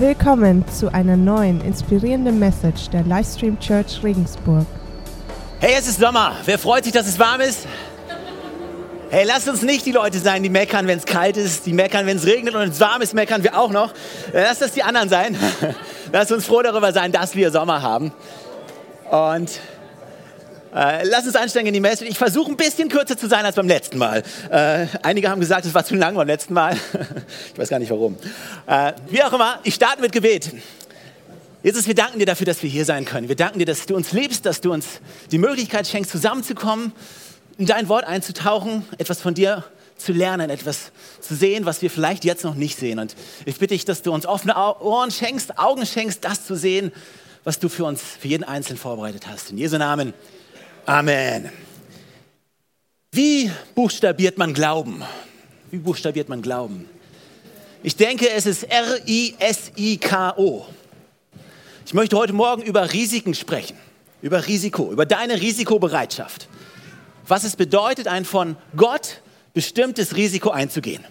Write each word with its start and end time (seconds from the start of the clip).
Willkommen 0.00 0.64
zu 0.68 0.94
einer 0.94 1.16
neuen 1.16 1.60
inspirierenden 1.60 2.38
Message 2.38 2.88
der 2.90 3.02
Livestream 3.02 3.58
Church 3.58 4.00
Regensburg. 4.04 4.64
Hey, 5.58 5.74
es 5.76 5.88
ist 5.88 5.98
Sommer. 5.98 6.36
Wer 6.44 6.56
freut 6.56 6.84
sich, 6.84 6.92
dass 6.92 7.08
es 7.08 7.18
warm 7.18 7.40
ist? 7.40 7.66
Hey, 9.10 9.24
lasst 9.26 9.48
uns 9.48 9.62
nicht 9.62 9.84
die 9.86 9.90
Leute 9.90 10.20
sein, 10.20 10.44
die 10.44 10.50
meckern, 10.50 10.86
wenn 10.86 10.98
es 10.98 11.04
kalt 11.04 11.36
ist, 11.36 11.66
die 11.66 11.72
meckern, 11.72 12.06
wenn 12.06 12.16
es 12.16 12.26
regnet 12.26 12.54
und 12.54 12.60
wenn 12.60 12.70
es 12.70 12.78
warm 12.78 13.02
ist, 13.02 13.12
meckern 13.12 13.42
wir 13.42 13.58
auch 13.58 13.72
noch. 13.72 13.90
Äh, 14.32 14.42
lasst 14.42 14.62
das 14.62 14.70
die 14.70 14.84
anderen 14.84 15.08
sein. 15.08 15.36
Lasst 16.12 16.30
uns 16.30 16.46
froh 16.46 16.62
darüber 16.62 16.92
sein, 16.92 17.10
dass 17.10 17.34
wir 17.34 17.50
Sommer 17.50 17.82
haben. 17.82 18.12
Und 19.10 19.50
äh, 20.74 21.04
lass 21.04 21.26
uns 21.26 21.36
einsteigen 21.36 21.68
in 21.68 21.74
die 21.74 21.80
Message. 21.80 22.10
Ich 22.10 22.18
versuche 22.18 22.50
ein 22.50 22.56
bisschen 22.56 22.88
kürzer 22.88 23.16
zu 23.16 23.26
sein 23.26 23.44
als 23.44 23.56
beim 23.56 23.68
letzten 23.68 23.98
Mal. 23.98 24.22
Äh, 24.50 24.86
einige 25.02 25.30
haben 25.30 25.40
gesagt, 25.40 25.64
es 25.64 25.74
war 25.74 25.84
zu 25.84 25.94
lang 25.94 26.14
beim 26.14 26.26
letzten 26.26 26.54
Mal. 26.54 26.76
ich 27.52 27.58
weiß 27.58 27.68
gar 27.68 27.78
nicht 27.78 27.90
warum. 27.90 28.16
Äh, 28.66 28.92
wie 29.08 29.22
auch 29.22 29.32
immer, 29.32 29.60
ich 29.64 29.74
starte 29.74 30.00
mit 30.00 30.12
Gebet. 30.12 30.52
Jesus, 31.62 31.86
wir 31.86 31.94
danken 31.94 32.18
dir 32.18 32.26
dafür, 32.26 32.46
dass 32.46 32.62
wir 32.62 32.70
hier 32.70 32.84
sein 32.84 33.04
können. 33.04 33.28
Wir 33.28 33.36
danken 33.36 33.58
dir, 33.58 33.66
dass 33.66 33.86
du 33.86 33.96
uns 33.96 34.12
liebst, 34.12 34.46
dass 34.46 34.60
du 34.60 34.72
uns 34.72 34.86
die 35.32 35.38
Möglichkeit 35.38 35.86
schenkst, 35.86 36.10
zusammenzukommen, 36.10 36.92
in 37.56 37.66
dein 37.66 37.88
Wort 37.88 38.04
einzutauchen, 38.04 38.84
etwas 38.98 39.20
von 39.20 39.34
dir 39.34 39.64
zu 39.96 40.12
lernen, 40.12 40.50
etwas 40.50 40.92
zu 41.20 41.34
sehen, 41.34 41.66
was 41.66 41.82
wir 41.82 41.90
vielleicht 41.90 42.24
jetzt 42.24 42.44
noch 42.44 42.54
nicht 42.54 42.78
sehen. 42.78 43.00
Und 43.00 43.16
ich 43.44 43.58
bitte 43.58 43.74
dich, 43.74 43.84
dass 43.84 44.02
du 44.02 44.12
uns 44.12 44.26
offene 44.26 44.54
Ohren 44.56 45.10
schenkst, 45.10 45.58
Augen 45.58 45.84
schenkst, 45.84 46.24
das 46.24 46.46
zu 46.46 46.54
sehen, 46.54 46.92
was 47.42 47.58
du 47.58 47.68
für 47.68 47.84
uns, 47.84 48.02
für 48.02 48.28
jeden 48.28 48.44
Einzelnen 48.44 48.78
vorbereitet 48.78 49.26
hast. 49.26 49.50
In 49.50 49.58
Jesu 49.58 49.78
Namen. 49.78 50.14
Amen. 50.88 51.50
Wie 53.12 53.50
buchstabiert 53.74 54.38
man 54.38 54.54
Glauben? 54.54 55.02
Wie 55.70 55.76
buchstabiert 55.76 56.30
man 56.30 56.40
Glauben? 56.40 56.88
Ich 57.82 57.94
denke, 57.94 58.30
es 58.30 58.46
ist 58.46 58.62
R-I-S-I-K-O. 58.62 59.04
Ich 61.84 61.92
möchte 61.92 62.16
heute 62.16 62.32
Morgen 62.32 62.62
über 62.62 62.90
Risiken 62.90 63.34
sprechen, 63.34 63.76
über 64.22 64.46
Risiko, 64.46 64.90
über 64.90 65.04
deine 65.04 65.38
Risikobereitschaft. 65.38 66.48
Was 67.26 67.44
es 67.44 67.54
bedeutet, 67.54 68.08
ein 68.08 68.24
von 68.24 68.56
Gott 68.74 69.20
bestimmtes 69.52 70.16
Risiko 70.16 70.48
einzugehen. 70.48 71.04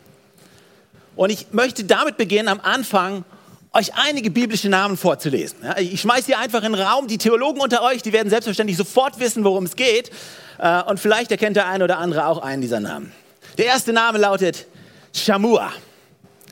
Und 1.15 1.29
ich 1.29 1.51
möchte 1.51 1.83
damit 1.83 2.17
beginnen, 2.17 2.47
am 2.47 2.61
Anfang 2.61 3.25
euch 3.73 3.93
einige 3.95 4.31
biblische 4.31 4.69
Namen 4.69 4.97
vorzulesen. 4.97 5.59
Ja, 5.63 5.77
ich 5.77 6.01
schmeiße 6.01 6.27
hier 6.27 6.39
einfach 6.39 6.63
in 6.63 6.73
den 6.73 6.81
Raum. 6.81 7.07
Die 7.07 7.17
Theologen 7.17 7.61
unter 7.61 7.83
euch, 7.83 8.01
die 8.01 8.13
werden 8.13 8.29
selbstverständlich 8.29 8.77
sofort 8.77 9.19
wissen, 9.19 9.43
worum 9.43 9.65
es 9.65 9.75
geht. 9.75 10.11
Äh, 10.57 10.83
und 10.83 10.99
vielleicht 10.99 11.31
erkennt 11.31 11.55
der 11.55 11.67
eine 11.67 11.83
oder 11.83 11.97
andere 11.99 12.27
auch 12.27 12.39
einen 12.39 12.61
dieser 12.61 12.79
Namen. 12.79 13.11
Der 13.57 13.65
erste 13.65 13.93
Name 13.93 14.17
lautet 14.17 14.67
Shamua. 15.13 15.71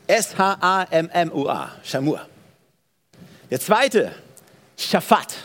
S-H-A-M-M-U-A. 0.08 1.72
Shamua. 1.84 2.28
Der 3.50 3.60
zweite, 3.60 4.12
Shaphat. 4.78 5.36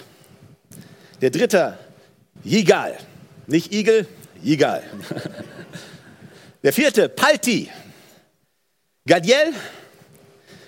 Der 1.20 1.30
dritte, 1.30 1.78
Yigal. 2.44 2.98
Nicht 3.46 3.72
Igel, 3.72 4.06
Yigal. 4.42 4.82
Der 6.62 6.72
vierte, 6.74 7.08
Palti. 7.08 7.70
Gadiel, 9.06 9.54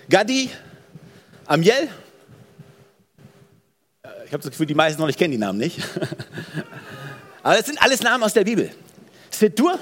Gadi, 0.09 0.49
Amiel? 1.45 1.89
Ich 4.25 4.31
habe 4.33 4.41
das 4.41 4.51
Gefühl, 4.51 4.65
die 4.65 4.73
meisten 4.73 4.99
noch 4.99 5.07
nicht 5.07 5.19
kennen 5.19 5.31
die 5.31 5.37
Namen 5.37 5.59
nicht. 5.59 5.79
Aber 7.43 7.55
das 7.55 7.65
sind 7.65 7.81
alles 7.81 8.01
Namen 8.01 8.23
aus 8.23 8.33
der 8.33 8.43
Bibel. 8.43 8.71
Setur, 9.29 9.77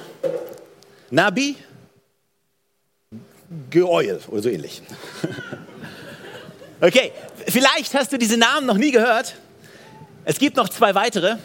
Nabi, 1.09 1.56
Geoil 3.70 4.20
oder 4.28 4.42
so 4.42 4.50
ähnlich. 4.50 4.82
Okay, 6.84 7.12
vielleicht 7.48 7.94
hast 7.94 8.12
du 8.12 8.17
diese 8.17 8.38
Namen 8.38 8.66
noch 8.66 8.78
nie 8.78 8.89
gehört. 8.89 9.36
Es 10.26 10.39
gibt 10.39 10.58
noch 10.58 10.67
zwei 10.67 10.95
weitere. 10.95 11.36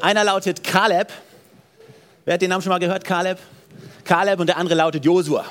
Einer 0.00 0.24
lautet 0.24 0.64
Kaleb. 0.64 1.12
Wer 2.24 2.34
hat 2.34 2.42
den 2.42 2.50
Namen 2.50 2.60
schon 2.60 2.70
mal 2.70 2.80
gehört? 2.80 3.04
Kaleb. 3.04 3.38
Kaleb 4.02 4.40
und 4.40 4.48
der 4.48 4.56
andere 4.56 4.74
lautet 4.74 5.04
Josua. 5.04 5.44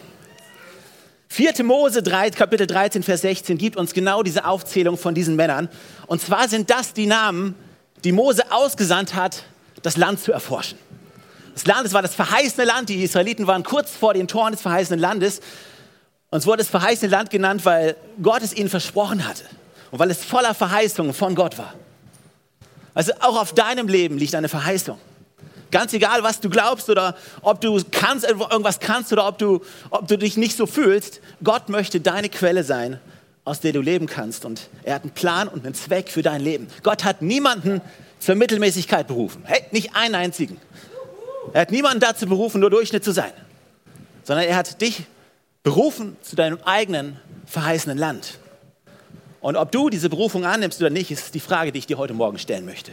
4. 1.29 1.63
Mose 1.63 2.01
3, 2.01 2.31
Kapitel 2.31 2.65
13, 2.65 3.03
Vers 3.03 3.21
16 3.21 3.57
gibt 3.57 3.77
uns 3.77 3.93
genau 3.93 4.23
diese 4.23 4.45
Aufzählung 4.45 4.97
von 4.97 5.13
diesen 5.13 5.35
Männern. 5.35 5.69
Und 6.07 6.21
zwar 6.21 6.49
sind 6.49 6.69
das 6.69 6.93
die 6.93 7.05
Namen, 7.05 7.55
die 8.03 8.11
Mose 8.11 8.51
ausgesandt 8.51 9.13
hat, 9.13 9.43
das 9.83 9.95
Land 9.95 10.21
zu 10.21 10.31
erforschen. 10.31 10.77
Das 11.53 11.65
Land, 11.65 11.85
es 11.85 11.93
war 11.93 12.01
das 12.01 12.15
verheißene 12.15 12.65
Land. 12.65 12.89
Die 12.89 13.03
Israeliten 13.03 13.45
waren 13.45 13.63
kurz 13.63 13.91
vor 13.91 14.13
den 14.13 14.27
Toren 14.27 14.53
des 14.53 14.61
verheißenen 14.61 14.99
Landes. 14.99 15.39
Und 16.31 16.39
es 16.39 16.47
wurde 16.47 16.59
das 16.59 16.67
verheißene 16.67 17.11
Land 17.11 17.29
genannt, 17.29 17.63
weil 17.63 17.95
Gott 18.21 18.41
es 18.41 18.53
ihnen 18.53 18.69
versprochen 18.69 19.27
hatte. 19.27 19.43
Und 19.91 19.99
weil 19.99 20.09
es 20.09 20.23
voller 20.23 20.53
Verheißungen 20.53 21.13
von 21.13 21.35
Gott 21.35 21.57
war. 21.57 21.73
Also 22.93 23.13
auch 23.19 23.39
auf 23.39 23.53
deinem 23.53 23.87
Leben 23.87 24.17
liegt 24.17 24.35
eine 24.35 24.49
Verheißung. 24.49 24.97
Ganz 25.71 25.93
egal, 25.93 26.23
was 26.23 26.39
du 26.39 26.49
glaubst 26.49 26.89
oder 26.89 27.15
ob 27.41 27.61
du 27.61 27.79
kannst, 27.91 28.27
irgendwas 28.27 28.79
kannst 28.79 29.13
oder 29.13 29.27
ob 29.27 29.37
du, 29.37 29.61
ob 29.89 30.07
du 30.07 30.17
dich 30.17 30.37
nicht 30.37 30.57
so 30.57 30.65
fühlst. 30.65 31.21
Gott 31.43 31.69
möchte 31.69 32.01
deine 32.01 32.29
Quelle 32.29 32.63
sein, 32.63 32.99
aus 33.45 33.59
der 33.59 33.73
du 33.73 33.81
leben 33.81 34.07
kannst. 34.07 34.45
Und 34.45 34.69
er 34.83 34.95
hat 34.95 35.03
einen 35.03 35.11
Plan 35.11 35.47
und 35.47 35.65
einen 35.65 35.75
Zweck 35.75 36.09
für 36.09 36.21
dein 36.21 36.41
Leben. 36.41 36.67
Gott 36.83 37.03
hat 37.03 37.21
niemanden 37.21 37.81
zur 38.19 38.35
Mittelmäßigkeit 38.35 39.07
berufen. 39.07 39.43
Hey, 39.45 39.63
nicht 39.71 39.95
einen 39.95 40.15
einzigen. 40.15 40.57
Er 41.53 41.61
hat 41.61 41.71
niemanden 41.71 41.99
dazu 41.99 42.25
berufen, 42.25 42.61
nur 42.61 42.69
Durchschnitt 42.69 43.03
zu 43.03 43.11
sein. 43.11 43.31
Sondern 44.23 44.45
er 44.45 44.55
hat 44.55 44.81
dich 44.81 45.05
berufen 45.63 46.17
zu 46.21 46.35
deinem 46.35 46.59
eigenen 46.63 47.19
verheißenen 47.45 47.97
Land. 47.97 48.39
Und 49.41 49.55
ob 49.55 49.71
du 49.71 49.89
diese 49.89 50.09
Berufung 50.09 50.45
annimmst 50.45 50.81
oder 50.81 50.89
nicht, 50.89 51.11
ist 51.11 51.33
die 51.33 51.39
Frage, 51.39 51.71
die 51.71 51.79
ich 51.79 51.87
dir 51.87 51.97
heute 51.97 52.13
Morgen 52.13 52.37
stellen 52.37 52.65
möchte. 52.65 52.91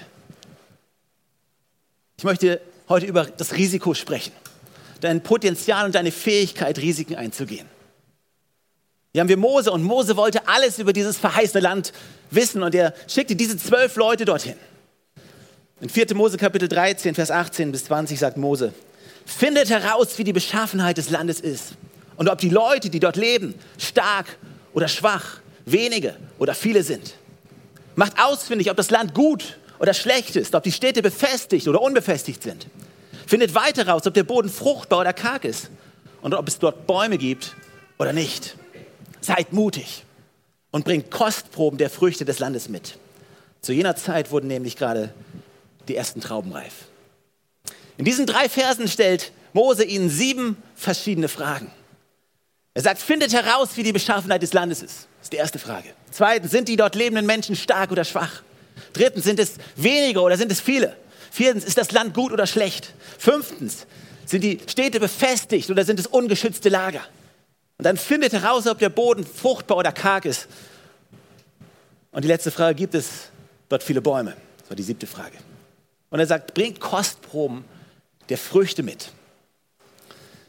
Ich 2.19 2.25
möchte 2.25 2.61
heute 2.89 3.05
über 3.05 3.25
das 3.25 3.55
Risiko 3.55 3.93
sprechen. 3.93 4.33
Dein 5.03 5.23
Potenzial 5.23 5.85
und 5.85 5.95
deine 5.95 6.11
Fähigkeit, 6.11 6.79
Risiken 6.79 7.15
einzugehen. 7.15 7.67
Hier 9.13 9.21
haben 9.21 9.29
wir 9.29 9.37
Mose 9.37 9.71
und 9.71 9.83
Mose 9.83 10.17
wollte 10.17 10.49
alles 10.49 10.79
über 10.79 10.95
dieses 10.95 11.19
verheißene 11.19 11.61
Land 11.61 11.93
wissen 12.31 12.63
und 12.63 12.75
er 12.75 12.95
schickte 13.07 13.37
diese 13.37 13.59
zwölf 13.59 13.97
Leute 13.97 14.25
dorthin. 14.25 14.57
In 15.83 15.91
4. 15.91 16.15
Mose 16.15 16.39
Kapitel 16.39 16.69
13, 16.69 17.15
Vers 17.15 17.31
18 17.31 17.71
bis 17.71 17.85
20 17.85 18.19
sagt 18.19 18.39
Mose, 18.39 18.73
findet 19.27 19.69
heraus, 19.69 20.19
wie 20.19 20.25
die 20.25 20.33
Beschaffenheit 20.33 20.97
des 20.97 21.11
Landes 21.11 21.41
ist 21.41 21.75
und 22.17 22.31
ob 22.31 22.39
die 22.39 22.49
Leute, 22.49 22.89
die 22.89 23.01
dort 23.01 23.17
leben, 23.17 23.55
stark 23.77 24.39
oder 24.73 24.89
schwach, 24.89 25.41
wenige 25.67 26.17
oder 26.39 26.55
viele 26.55 26.83
sind. 26.83 27.15
Macht 27.95 28.15
ausfindig, 28.19 28.71
ob 28.71 28.77
das 28.79 28.91
Land 28.91 29.13
gut 29.13 29.59
oder 29.79 29.95
schlecht 29.95 30.37
ist, 30.37 30.55
ob 30.55 30.63
die 30.63 30.73
Städte 30.73 31.03
befestigt 31.03 31.69
oder 31.69 31.81
unbefestigt 31.81 32.43
sind. 32.43 32.67
Findet 33.27 33.55
weiter 33.55 33.89
raus, 33.89 34.07
ob 34.07 34.15
der 34.15 34.23
Boden 34.25 34.49
fruchtbar 34.49 35.01
oder 35.01 35.13
karg 35.13 35.45
ist 35.45 35.71
und 36.23 36.35
ob 36.35 36.49
es 36.49 36.59
dort 36.59 36.87
Bäume 36.87 37.19
gibt 37.19 37.57
oder 37.99 38.13
nicht. 38.13 38.57
Seid 39.21 39.53
mutig 39.53 40.05
und 40.71 40.85
bringt 40.85 41.11
Kostproben 41.11 41.79
der 41.79 41.91
Früchte 41.91 42.25
des 42.25 42.39
Landes 42.39 42.69
mit. 42.69 42.99
Zu 43.61 43.73
jener 43.73 43.97
Zeit 43.97 44.31
wurden 44.31 44.47
nämlich 44.47 44.77
gerade 44.77 45.13
die 45.89 45.97
ersten 45.97 46.21
Trauben 46.21 46.53
reif. 46.53 46.87
In 47.97 48.05
diesen 48.05 48.27
drei 48.27 48.49
Versen 48.49 48.89
stellt 48.89 49.33
Mose 49.53 49.85
ihnen 49.85 50.11
sieben 50.11 50.63
verschiedene 50.75 51.29
Fragen. 51.29 51.71
Er 52.75 52.83
sagt, 52.83 53.01
findet 53.01 53.33
heraus, 53.33 53.71
wie 53.77 53.83
die 53.83 53.93
Beschaffenheit 53.93 54.43
des 54.43 54.53
Landes 54.53 54.83
ist. 54.83 55.09
Das 55.19 55.27
ist 55.27 55.33
die 55.33 55.39
erste 55.39 55.59
Frage. 55.59 55.89
Zweitens, 56.11 56.51
sind 56.51 56.69
die 56.69 56.77
dort 56.77 56.95
lebenden 56.95 57.25
Menschen 57.25 57.57
stark 57.57 57.91
oder 57.91 58.05
schwach? 58.05 58.43
Drittens, 58.93 59.25
sind 59.25 59.41
es 59.41 59.55
wenige 59.77 60.21
oder 60.21 60.37
sind 60.37 60.53
es 60.53 60.61
viele? 60.61 60.97
Viertens, 61.31 61.65
ist 61.65 61.79
das 61.79 61.93
Land 61.93 62.15
gut 62.15 62.33
oder 62.33 62.47
schlecht? 62.47 62.95
Fünftens, 63.19 63.87
sind 64.25 64.43
die 64.43 64.61
Städte 64.67 65.01
befestigt 65.01 65.71
oder 65.71 65.85
sind 65.85 66.01
es 66.01 66.07
ungeschützte 66.07 66.69
Lager? 66.69 67.03
Und 67.79 67.85
dann 67.85 67.97
findet 67.97 68.33
heraus, 68.33 68.67
ob 68.67 68.79
der 68.79 68.89
Boden 68.89 69.27
fruchtbar 69.27 69.79
oder 69.79 69.93
karg 69.93 70.25
ist. 70.25 70.49
Und 72.11 72.23
die 72.23 72.29
letzte 72.29 72.51
Frage, 72.51 72.75
gibt 72.75 72.95
es 72.95 73.29
dort 73.69 73.83
viele 73.83 74.01
Bäume? 74.01 74.35
Das 74.61 74.71
war 74.71 74.77
die 74.77 74.83
siebte 74.83 75.07
Frage. 75.07 75.37
Und 76.09 76.21
er 76.21 76.27
sagt, 76.27 76.55
bringt 76.55 76.81
Kostproben 76.81 77.65
der 78.29 78.39
Früchte 78.39 78.83
mit. 78.83 79.11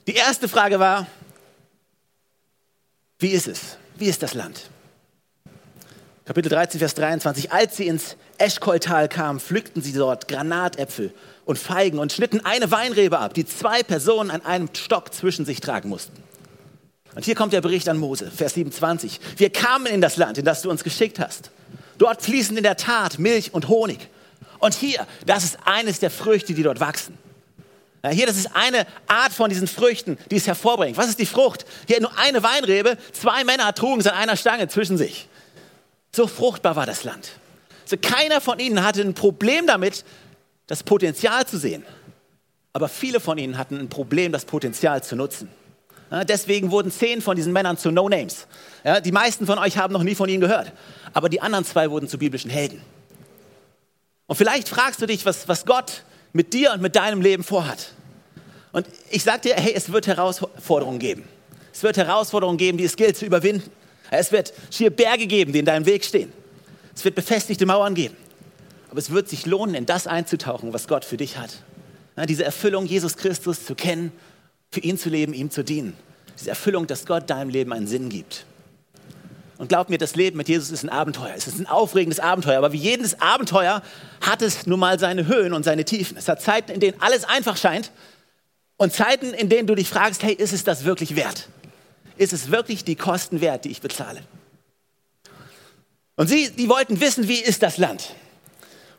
Die 0.08 0.16
erste 0.16 0.48
Frage 0.48 0.80
war, 0.80 1.06
wie 3.20 3.30
ist 3.30 3.48
es? 3.48 3.78
Wie 3.98 4.06
ist 4.06 4.24
das 4.24 4.34
Land? 4.34 4.70
Kapitel 6.28 6.50
13, 6.50 6.80
Vers 6.80 6.94
23. 6.96 7.54
Als 7.54 7.78
sie 7.78 7.88
ins 7.88 8.18
Eschkoltal 8.38 9.08
kamen, 9.08 9.40
pflückten 9.40 9.82
sie 9.82 9.94
dort 9.94 10.28
Granatäpfel 10.28 11.14
und 11.46 11.58
Feigen 11.58 12.00
und 12.00 12.12
schnitten 12.12 12.44
eine 12.44 12.70
Weinrebe 12.70 13.18
ab, 13.18 13.34
die 13.34 13.46
zwei 13.46 13.82
Personen 13.82 14.30
an 14.30 14.46
einem 14.46 14.68
Stock 14.76 15.14
zwischen 15.14 15.46
sich 15.46 15.62
tragen 15.62 15.88
mussten. 15.88 16.22
Und 17.16 17.24
hier 17.24 17.34
kommt 17.34 17.54
der 17.54 17.62
Bericht 17.62 17.88
an 17.88 17.98
Mose, 17.98 18.30
Vers 18.30 18.56
27. 18.56 19.22
Wir 19.38 19.50
kamen 19.52 19.86
in 19.86 20.02
das 20.02 20.18
Land, 20.18 20.38
in 20.38 20.44
das 20.44 20.64
du 20.64 20.70
uns 20.70 20.84
geschickt 20.84 21.18
hast. 21.18 21.50
Dort 21.98 22.22
fließen 22.22 22.58
in 22.58 22.64
der 22.64 22.76
Tat 22.76 23.20
Milch 23.20 23.54
und 23.54 23.70
Honig. 23.70 24.10
Und 24.60 24.74
hier, 24.74 25.08
das 25.26 25.46
ist 25.46 25.58
eines 25.64 26.02
der 26.02 26.12
Früchte, 26.12 26.54
die 26.54 26.64
dort 26.64 26.82
wachsen. 26.82 27.18
Hier, 28.12 28.28
das 28.28 28.36
ist 28.36 28.54
eine 28.54 28.86
Art 29.08 29.32
von 29.32 29.50
diesen 29.50 29.68
Früchten, 29.68 30.18
die 30.30 30.36
es 30.36 30.46
hervorbringt. 30.46 30.98
Was 30.98 31.08
ist 31.08 31.20
die 31.20 31.26
Frucht? 31.26 31.66
Hier 31.88 32.02
nur 32.02 32.12
eine 32.18 32.44
Weinrebe, 32.44 32.98
zwei 33.14 33.46
Männer 33.46 33.74
trugen 33.74 34.02
es 34.02 34.08
an 34.08 34.16
einer 34.16 34.36
Stange 34.36 34.68
zwischen 34.68 34.98
sich. 34.98 35.30
So 36.18 36.26
fruchtbar 36.26 36.76
war 36.76 36.88
das 36.88 37.04
Land. 37.04 37.34
Also 37.84 37.96
keiner 38.02 38.42
von 38.42 38.58
ihnen 38.58 38.84
hatte 38.84 39.02
ein 39.02 39.14
Problem 39.14 39.68
damit, 39.68 40.04
das 40.66 40.82
Potenzial 40.82 41.46
zu 41.46 41.60
sehen. 41.60 41.86
Aber 42.74 42.90
viele 42.90 43.20
von 43.20 43.38
ihnen 43.38 43.56
hatten 43.56 43.78
ein 43.78 43.88
Problem, 43.88 44.32
das 44.32 44.44
Potenzial 44.44 45.04
zu 45.04 45.16
nutzen. 45.16 45.48
Ja, 46.10 46.24
deswegen 46.24 46.72
wurden 46.72 46.92
zehn 46.92 47.22
von 47.22 47.36
diesen 47.36 47.54
Männern 47.54 47.78
zu 47.78 47.92
No-Names. 47.92 48.48
Ja, 48.84 49.00
die 49.00 49.12
meisten 49.12 49.46
von 49.46 49.60
euch 49.60 49.78
haben 49.78 49.94
noch 49.94 50.02
nie 50.02 50.16
von 50.16 50.28
ihnen 50.28 50.42
gehört. 50.42 50.74
Aber 51.14 51.30
die 51.30 51.40
anderen 51.40 51.66
zwei 51.66 51.92
wurden 51.92 52.08
zu 52.08 52.18
biblischen 52.18 52.50
Helden. 52.50 52.82
Und 54.26 54.38
vielleicht 54.38 54.70
fragst 54.70 55.00
du 55.00 55.06
dich, 55.06 55.24
was, 55.24 55.48
was 55.48 55.68
Gott 55.68 56.04
mit 56.34 56.52
dir 56.52 56.74
und 56.74 56.82
mit 56.82 56.96
deinem 56.96 57.22
Leben 57.22 57.44
vorhat. 57.44 57.92
Und 58.72 58.88
ich 59.12 59.24
sage 59.24 59.42
dir, 59.42 59.54
hey, 59.54 59.74
es 59.76 59.92
wird 59.92 60.08
Herausforderungen 60.08 60.98
geben. 60.98 61.26
Es 61.72 61.84
wird 61.84 61.96
Herausforderungen 61.96 62.58
geben, 62.58 62.80
die 62.80 62.86
es 62.86 62.96
gilt 62.96 63.18
zu 63.18 63.26
überwinden. 63.28 63.70
Es 64.12 64.32
wird 64.32 64.54
schier 64.72 64.90
Berge 64.90 65.28
geben, 65.28 65.54
die 65.54 65.60
in 65.60 65.66
deinem 65.66 65.86
Weg 65.86 66.06
stehen. 66.06 66.32
Es 66.96 67.04
wird 67.06 67.16
befestigte 67.16 67.66
Mauern 67.66 67.96
geben. 67.96 68.16
Aber 68.90 69.00
es 69.00 69.12
wird 69.12 69.30
sich 69.30 69.46
lohnen, 69.46 69.76
in 69.76 69.86
das 69.86 70.08
einzutauchen, 70.08 70.74
was 70.74 70.88
Gott 70.88 71.06
für 71.06 71.18
dich 71.18 71.38
hat. 71.38 71.62
Diese 72.28 72.44
Erfüllung, 72.44 72.86
Jesus 72.86 73.18
Christus 73.18 73.66
zu 73.66 73.76
kennen, 73.76 74.12
für 74.72 74.80
ihn 74.80 74.98
zu 74.98 75.10
leben, 75.10 75.34
ihm 75.34 75.52
zu 75.52 75.64
dienen. 75.64 75.94
Diese 76.40 76.50
Erfüllung, 76.50 76.88
dass 76.88 77.06
Gott 77.06 77.30
deinem 77.30 77.50
Leben 77.50 77.74
einen 77.74 77.88
Sinn 77.88 78.10
gibt. 78.10 78.46
Und 79.58 79.70
glaub 79.70 79.90
mir, 79.90 79.98
das 79.98 80.16
Leben 80.16 80.38
mit 80.38 80.50
Jesus 80.50 80.72
ist 80.72 80.84
ein 80.84 80.90
Abenteuer. 80.90 81.34
Es 81.36 81.48
ist 81.48 81.60
ein 81.60 81.68
aufregendes 81.68 82.20
Abenteuer. 82.20 82.58
Aber 82.58 82.74
wie 82.74 82.78
jedes 82.78 83.22
Abenteuer 83.22 83.82
hat 84.22 84.42
es 84.42 84.68
nun 84.68 84.80
mal 84.80 85.00
seine 85.00 85.28
Höhen 85.28 85.54
und 85.54 85.64
seine 85.64 85.84
Tiefen. 85.84 86.18
Es 86.18 86.28
hat 86.28 86.42
Zeiten, 86.42 86.72
in 86.72 86.80
denen 86.80 87.02
alles 87.02 87.24
einfach 87.24 87.58
scheint 87.58 87.92
und 88.78 88.94
Zeiten, 88.94 89.34
in 89.34 89.50
denen 89.50 89.68
du 89.68 89.76
dich 89.76 89.90
fragst, 89.90 90.24
hey, 90.24 90.34
ist 90.34 90.54
es 90.54 90.64
das 90.64 90.86
wirklich 90.86 91.16
wert? 91.16 91.50
Ist 92.18 92.34
es 92.34 92.52
wirklich 92.52 92.84
die 92.84 92.96
Kosten 92.96 93.42
wert, 93.42 93.66
die 93.66 93.70
ich 93.70 93.82
bezahle? 93.82 94.22
Und 96.16 96.28
sie, 96.28 96.50
die 96.50 96.68
wollten 96.68 97.00
wissen, 97.00 97.28
wie 97.28 97.40
ist 97.40 97.62
das 97.64 97.78
Land? 97.78 98.16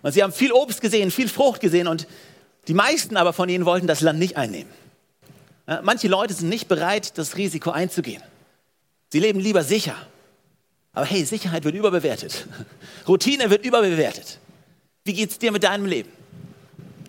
Und 0.03 0.13
sie 0.13 0.23
haben 0.23 0.33
viel 0.33 0.53
Obst 0.53 0.81
gesehen, 0.81 1.11
viel 1.11 1.29
Frucht 1.29 1.61
gesehen 1.61 1.89
und 1.89 2.07
die 2.69 2.75
meisten 2.75 3.17
aber 3.17 3.33
von 3.33 3.49
ihnen 3.49 3.65
wollten 3.65 3.87
das 3.87 4.01
Land 4.01 4.19
nicht 4.19 4.37
einnehmen. 4.37 4.73
Manche 5.83 6.09
Leute 6.09 6.33
sind 6.33 6.49
nicht 6.49 6.69
bereit, 6.69 7.19
das 7.19 7.37
Risiko 7.37 7.71
einzugehen. 7.71 8.23
Sie 9.11 9.21
leben 9.21 9.41
lieber 9.41 9.65
sicher. 9.65 9.97
Aber 10.93 11.05
hey, 11.05 11.25
Sicherheit 11.25 11.65
wird 11.65 11.75
überbewertet. 11.75 12.47
Routine 13.09 13.51
wird 13.51 13.65
überbewertet. 13.65 14.39
Wie 15.05 15.13
geht 15.13 15.31
es 15.31 15.39
dir 15.39 15.53
mit 15.53 15.65
deinem 15.65 15.87
Leben? 15.87 16.11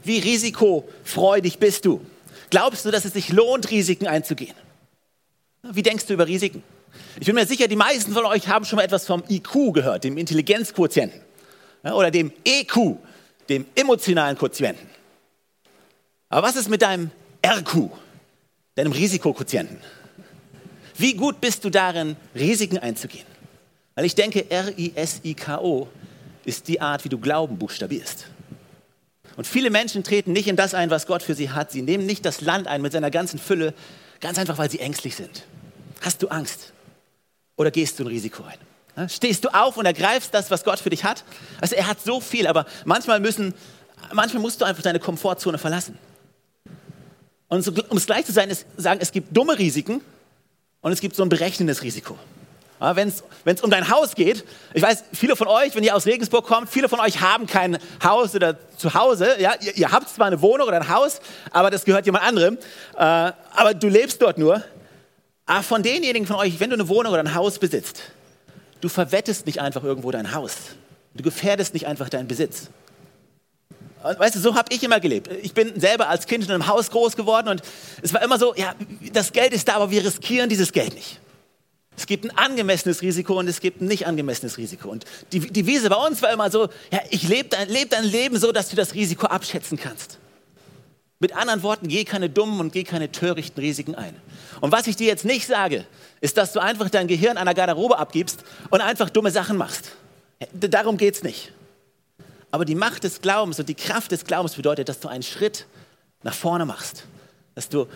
Wie 0.04 0.20
risikofreudig 0.20 1.60
bist 1.60 1.86
du? 1.86 2.02
Glaubst 2.50 2.86
du, 2.86 2.92
dass 2.92 3.06
es 3.06 3.14
sich 3.14 3.30
lohnt, 3.30 3.70
Risiken 3.70 4.08
einzugehen? 4.08 4.56
Wie 5.64 5.84
denkst 5.84 6.06
du 6.06 6.14
über 6.14 6.28
Risiken? 6.28 6.64
Ich 7.20 7.26
bin 7.26 7.36
mir 7.36 7.46
sicher, 7.46 7.68
die 7.68 7.76
meisten 7.76 8.14
von 8.14 8.26
euch 8.26 8.48
haben 8.48 8.66
schon 8.66 8.78
mal 8.78 8.84
etwas 8.84 9.06
vom 9.06 9.24
IQ 9.30 9.74
gehört, 9.74 10.04
dem 10.04 10.18
Intelligenzquotienten. 10.18 11.22
Oder 11.84 12.12
dem 12.12 12.32
EQ, 12.44 12.98
dem 13.48 13.66
emotionalen 13.76 14.38
Quotienten. 14.38 14.88
Aber 16.30 16.48
was 16.48 16.56
ist 16.56 16.70
mit 16.70 16.82
deinem 16.82 17.12
RQ, 17.46 17.90
deinem 18.76 18.92
Risikoquotienten? 18.92 19.78
Wie 20.98 21.14
gut 21.14 21.40
bist 21.40 21.64
du 21.64 21.70
darin, 21.70 22.16
Risiken 22.36 22.78
einzugehen? 22.78 23.26
Weil 23.96 24.06
ich 24.06 24.16
denke, 24.16 24.50
R-I-S-I-K-O 24.50 25.88
ist 26.46 26.68
die 26.68 26.82
Art, 26.82 27.04
wie 27.06 27.10
du 27.10 27.18
Glauben 27.18 27.58
buchstabierst. 27.58 28.28
Und 29.38 29.48
viele 29.48 29.70
Menschen 29.70 30.04
treten 30.04 30.34
nicht 30.34 30.48
in 30.48 30.56
das 30.56 30.74
ein, 30.74 30.90
was 30.90 31.08
Gott 31.08 31.24
für 31.24 31.34
sie 31.34 31.50
hat. 31.50 31.72
Sie 31.72 31.82
nehmen 31.82 32.06
nicht 32.06 32.26
das 32.26 32.42
Land 32.42 32.68
ein 32.68 32.82
mit 32.82 32.92
seiner 32.92 33.12
ganzen 33.12 33.40
Fülle, 33.40 33.74
ganz 34.20 34.38
einfach, 34.38 34.58
weil 34.58 34.70
sie 34.70 34.80
ängstlich 34.80 35.16
sind. 35.16 35.46
Hast 36.02 36.22
du 36.22 36.28
Angst? 36.30 36.74
Oder 37.56 37.72
gehst 37.72 38.00
du 38.00 38.04
ein 38.04 38.08
Risiko 38.08 38.44
ein? 38.44 39.10
Stehst 39.10 39.46
du 39.46 39.50
auf 39.50 39.78
und 39.78 39.86
ergreifst 39.86 40.34
das, 40.34 40.52
was 40.52 40.64
Gott 40.64 40.80
für 40.80 40.90
dich 40.90 41.04
hat? 41.04 41.24
Also 41.62 41.76
er 41.76 41.88
hat 41.88 42.02
so 42.02 42.20
viel, 42.20 42.48
aber 42.48 42.66
manchmal 42.86 43.20
müssen, 43.20 43.54
manchmal 44.12 44.42
musst 44.42 44.60
du 44.60 44.66
einfach 44.66 44.84
deine 44.84 45.00
Komfortzone 45.00 45.58
verlassen. 45.58 45.98
Und 47.48 47.68
um 47.90 47.98
es 47.98 48.06
gleich 48.06 48.26
zu 48.26 48.32
sein, 48.32 48.50
ist, 48.50 48.66
sagen, 48.78 49.00
es 49.02 49.12
gibt 49.12 49.36
dumme 49.36 49.58
Risiken 49.58 50.02
und 50.82 50.92
es 50.92 51.02
gibt 51.02 51.16
so 51.16 51.24
ein 51.24 51.30
berechnendes 51.30 51.82
Risiko. 51.82 52.18
Ja, 52.80 52.96
wenn 52.96 53.10
es 53.10 53.62
um 53.62 53.70
dein 53.70 53.90
Haus 53.90 54.16
geht, 54.16 54.46
ich 54.74 54.82
weiß, 54.82 55.04
viele 55.14 55.36
von 55.36 55.48
euch, 55.48 55.76
wenn 55.76 55.84
ihr 55.84 55.96
aus 55.96 56.06
Regensburg 56.06 56.46
kommt, 56.46 56.70
viele 56.70 56.88
von 56.88 57.00
euch 57.02 57.20
haben 57.20 57.46
kein 57.46 57.78
Haus 58.02 58.34
oder 58.36 58.56
Zuhause. 58.78 59.36
Ja? 59.40 59.54
Ihr, 59.60 59.76
ihr 59.76 59.92
habt 59.92 60.10
zwar 60.10 60.28
eine 60.28 60.42
Wohnung 60.42 60.68
oder 60.68 60.78
ein 60.78 60.90
Haus, 60.90 61.20
aber 61.52 61.72
das 61.72 61.84
gehört 61.84 62.06
jemand 62.06 62.24
anderem. 62.24 62.58
Äh, 62.96 63.02
aber 63.02 63.74
du 63.74 63.90
lebst 63.90 64.22
dort 64.22 64.38
nur. 64.38 64.64
Aber 65.46 65.64
von 65.64 65.84
denjenigen 65.84 66.26
von 66.26 66.38
euch, 66.38 66.60
wenn 66.60 66.70
du 66.70 66.76
eine 66.76 66.88
Wohnung 66.88 67.12
oder 67.12 67.22
ein 67.22 67.34
Haus 67.34 67.60
besitzt, 67.60 68.02
du 68.80 68.88
verwettest 68.88 69.46
nicht 69.46 69.60
einfach 69.60 69.84
irgendwo 69.84 70.12
dein 70.12 70.34
Haus. 70.34 70.54
Du 71.14 71.24
gefährdest 71.24 71.74
nicht 71.74 71.88
einfach 71.88 72.08
deinen 72.08 72.28
Besitz. 72.28 72.70
Weißt 74.02 74.36
du, 74.36 74.40
so 74.40 74.56
habe 74.56 74.74
ich 74.74 74.82
immer 74.84 75.02
gelebt. 75.02 75.30
Ich 75.42 75.54
bin 75.54 75.78
selber 75.78 76.08
als 76.08 76.26
Kind 76.28 76.46
in 76.46 76.52
einem 76.52 76.68
Haus 76.68 76.90
groß 76.90 77.18
geworden 77.18 77.50
und 77.50 77.62
es 78.02 78.14
war 78.14 78.22
immer 78.22 78.40
so, 78.40 78.56
ja, 78.56 78.74
das 79.12 79.34
Geld 79.34 79.52
ist 79.52 79.68
da, 79.68 79.74
aber 79.74 79.92
wir 79.92 80.06
riskieren 80.06 80.48
dieses 80.48 80.72
Geld 80.72 80.94
nicht. 80.94 81.20
Es 82.00 82.06
gibt 82.06 82.24
ein 82.24 82.32
angemessenes 82.38 83.02
Risiko 83.02 83.38
und 83.38 83.50
es 83.50 83.60
gibt 83.60 83.82
ein 83.82 83.88
nicht 83.90 84.08
angemessenes 84.08 84.58
Risiko. 84.58 84.88
Und 84.88 85.04
die, 85.34 85.42
die 85.42 85.68
Wiese 85.68 85.90
bei 85.90 85.98
uns 85.98 86.22
war 86.22 86.32
immer 86.32 86.50
so, 86.50 86.70
ja, 86.94 87.02
ich 87.10 87.28
lebe 87.28 87.50
dein, 87.50 87.68
leb 87.68 87.90
dein 87.90 88.06
Leben 88.06 88.40
so, 88.40 88.54
dass 88.54 88.70
du 88.70 88.78
das 88.78 88.94
Risiko 88.94 89.28
abschätzen 89.28 89.78
kannst. 89.78 90.18
Mit 91.20 91.36
anderen 91.36 91.62
Worten, 91.62 91.90
geh 91.90 92.06
keine 92.06 92.30
dummen 92.30 92.62
und 92.62 92.72
geh 92.72 92.86
keine 92.86 93.12
törichten 93.12 93.62
Risiken 93.62 93.96
ein. 93.96 94.16
Und 94.62 94.72
was 94.72 94.88
ich 94.88 94.96
dir 94.96 95.08
jetzt 95.08 95.26
nicht 95.26 95.46
sage, 95.46 95.86
ist, 96.22 96.38
dass 96.38 96.54
du 96.54 96.62
einfach 96.62 96.90
dein 96.90 97.10
Gehirn 97.10 97.36
einer 97.36 97.54
Garderobe 97.54 98.00
abgibst 98.00 98.46
und 98.70 98.80
einfach 98.80 99.10
dumme 99.10 99.30
Sachen 99.30 99.58
machst. 99.58 99.92
Darum 100.54 100.96
geht 100.96 101.16
es 101.16 101.24
nicht. 101.24 101.52
Aber 102.50 102.64
die 102.64 102.76
Macht 102.76 103.04
des 103.04 103.20
Glaubens 103.20 103.60
und 103.60 103.68
die 103.68 103.76
Kraft 103.76 104.14
des 104.14 104.24
Glaubens 104.24 104.56
bedeutet, 104.56 104.88
dass 104.88 105.02
du 105.02 105.10
einen 105.10 105.24
Schritt 105.24 105.66
nach 106.24 106.34
vorne 106.34 106.66
machst. 106.66 107.04
Dass 107.56 107.68
du 107.68 107.88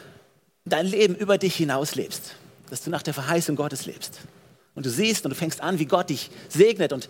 dein 0.65 0.87
Leben 0.87 1.15
über 1.15 1.37
dich 1.37 1.55
hinaus 1.55 1.95
lebst 1.95 2.35
dass 2.69 2.83
du 2.83 2.89
nach 2.89 3.03
der 3.03 3.13
Verheißung 3.13 3.55
Gottes 3.55 3.85
lebst. 3.85 4.19
Und 4.75 4.85
du 4.85 4.89
siehst 4.89 5.25
und 5.25 5.31
du 5.31 5.35
fängst 5.35 5.61
an, 5.61 5.79
wie 5.79 5.85
Gott 5.85 6.09
dich 6.09 6.31
segnet 6.49 6.93
und 6.93 7.09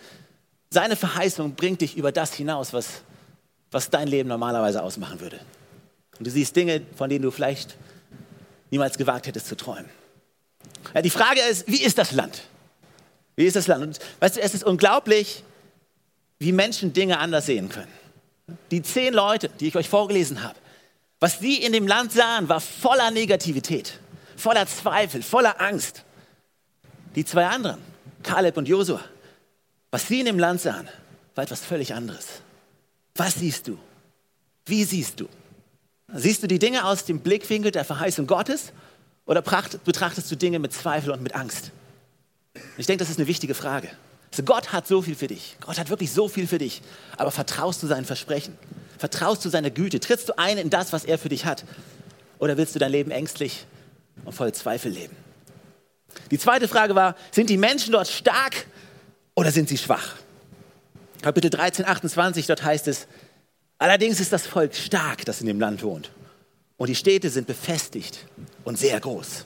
seine 0.69 0.95
Verheißung 0.95 1.53
bringt 1.55 1.81
dich 1.81 1.95
über 1.95 2.11
das 2.11 2.33
hinaus, 2.33 2.73
was, 2.73 2.88
was 3.71 3.89
dein 3.89 4.07
Leben 4.07 4.27
normalerweise 4.27 4.81
ausmachen 4.81 5.19
würde. 5.19 5.39
Und 6.17 6.25
du 6.25 6.31
siehst 6.31 6.55
Dinge, 6.55 6.81
von 6.95 7.09
denen 7.09 7.21
du 7.21 7.31
vielleicht 7.31 7.75
niemals 8.71 8.97
gewagt 8.97 9.27
hättest 9.27 9.47
zu 9.47 9.55
träumen. 9.55 9.89
Ja, 10.94 11.01
die 11.01 11.09
Frage 11.09 11.39
ist, 11.41 11.67
wie 11.67 11.81
ist 11.81 11.97
das 11.97 12.11
Land? 12.11 12.44
Wie 13.35 13.45
ist 13.45 13.56
das 13.56 13.67
Land? 13.67 13.83
Und 13.83 13.99
weißt 14.19 14.37
du, 14.37 14.42
es 14.42 14.54
ist 14.54 14.63
unglaublich, 14.63 15.44
wie 16.39 16.51
Menschen 16.51 16.92
Dinge 16.94 17.19
anders 17.19 17.45
sehen 17.45 17.69
können. 17.69 17.92
Die 18.71 18.81
zehn 18.81 19.13
Leute, 19.13 19.49
die 19.59 19.68
ich 19.68 19.75
euch 19.75 19.89
vorgelesen 19.89 20.44
habe, 20.44 20.56
was 21.19 21.39
sie 21.39 21.63
in 21.63 21.71
dem 21.71 21.87
Land 21.87 22.11
sahen, 22.11 22.49
war 22.49 22.59
voller 22.59 23.11
Negativität 23.11 23.99
voller 24.35 24.66
Zweifel, 24.68 25.21
voller 25.21 25.59
Angst. 25.61 26.04
Die 27.16 27.25
zwei 27.25 27.45
anderen, 27.45 27.80
Kaleb 28.23 28.57
und 28.57 28.68
Josua, 28.68 29.02
was 29.92 30.07
sie 30.07 30.19
in 30.19 30.25
dem 30.25 30.40
Land 30.40 30.61
sahen, 30.61 30.87
war 31.35 31.44
etwas 31.44 31.61
völlig 31.61 31.94
anderes. 31.94 32.25
Was 33.16 33.35
siehst 33.35 33.68
du? 33.68 33.78
Wie 34.66 34.83
siehst 34.83 35.19
du? 35.19 35.28
Siehst 36.13 36.44
du 36.44 36.47
die 36.47 36.59
Dinge 36.59 36.85
aus 36.85 37.06
dem 37.06 37.19
Blickwinkel 37.19 37.71
der 37.71 37.85
Verheißung 37.85 38.28
Gottes 38.28 38.71
oder 39.25 39.42
betrachtest 39.42 40.30
du 40.31 40.35
Dinge 40.35 40.59
mit 40.59 40.73
Zweifel 40.73 41.11
und 41.11 41.21
mit 41.21 41.35
Angst? 41.35 41.71
Ich 42.78 42.85
denke, 42.85 43.04
das 43.04 43.09
ist 43.09 43.19
eine 43.19 43.28
wichtige 43.28 43.56
Frage. 43.56 43.90
Also 44.31 44.44
Gott 44.44 44.73
hat 44.73 44.87
so 44.87 45.02
viel 45.02 45.16
für 45.16 45.28
dich. 45.28 45.57
Gott 45.61 45.78
hat 45.78 45.90
wirklich 45.90 46.11
so 46.11 46.28
viel 46.28 46.47
für 46.47 46.57
dich. 46.57 46.81
Aber 47.18 47.31
vertraust 47.31 47.83
du 47.83 47.87
seinen 47.87 48.06
Versprechen? 48.06 48.57
Vertraust 48.97 49.45
du 49.45 49.49
seiner 49.49 49.69
Güte? 49.69 49.99
Trittst 49.99 50.30
du 50.30 50.37
ein 50.37 50.57
in 50.57 50.69
das, 50.69 50.94
was 50.94 51.06
er 51.06 51.19
für 51.19 51.30
dich 51.30 51.45
hat? 51.45 51.66
Oder 52.40 52.57
willst 52.57 52.73
du 52.73 52.80
dein 52.80 52.92
Leben 52.92 53.11
ängstlich 53.11 53.66
und 54.25 54.33
voll 54.33 54.51
Zweifel 54.53 54.92
leben. 54.92 55.15
Die 56.31 56.37
zweite 56.37 56.68
Frage 56.68 56.95
war, 56.95 57.15
sind 57.31 57.49
die 57.49 57.57
Menschen 57.57 57.92
dort 57.92 58.07
stark 58.07 58.65
oder 59.35 59.51
sind 59.51 59.69
sie 59.69 59.77
schwach? 59.77 60.15
Kapitel 61.21 61.49
13, 61.49 61.85
28, 61.85 62.47
dort 62.47 62.63
heißt 62.63 62.87
es, 62.87 63.07
allerdings 63.77 64.19
ist 64.19 64.33
das 64.33 64.45
Volk 64.45 64.75
stark, 64.75 65.25
das 65.25 65.42
in 65.42 65.47
dem 65.47 65.59
Land 65.59 65.83
wohnt. 65.83 66.11
Und 66.77 66.89
die 66.89 66.95
Städte 66.95 67.30
sind 67.30 67.47
befestigt 67.47 68.25
und 68.63 68.77
sehr 68.77 68.99
groß. 68.99 69.45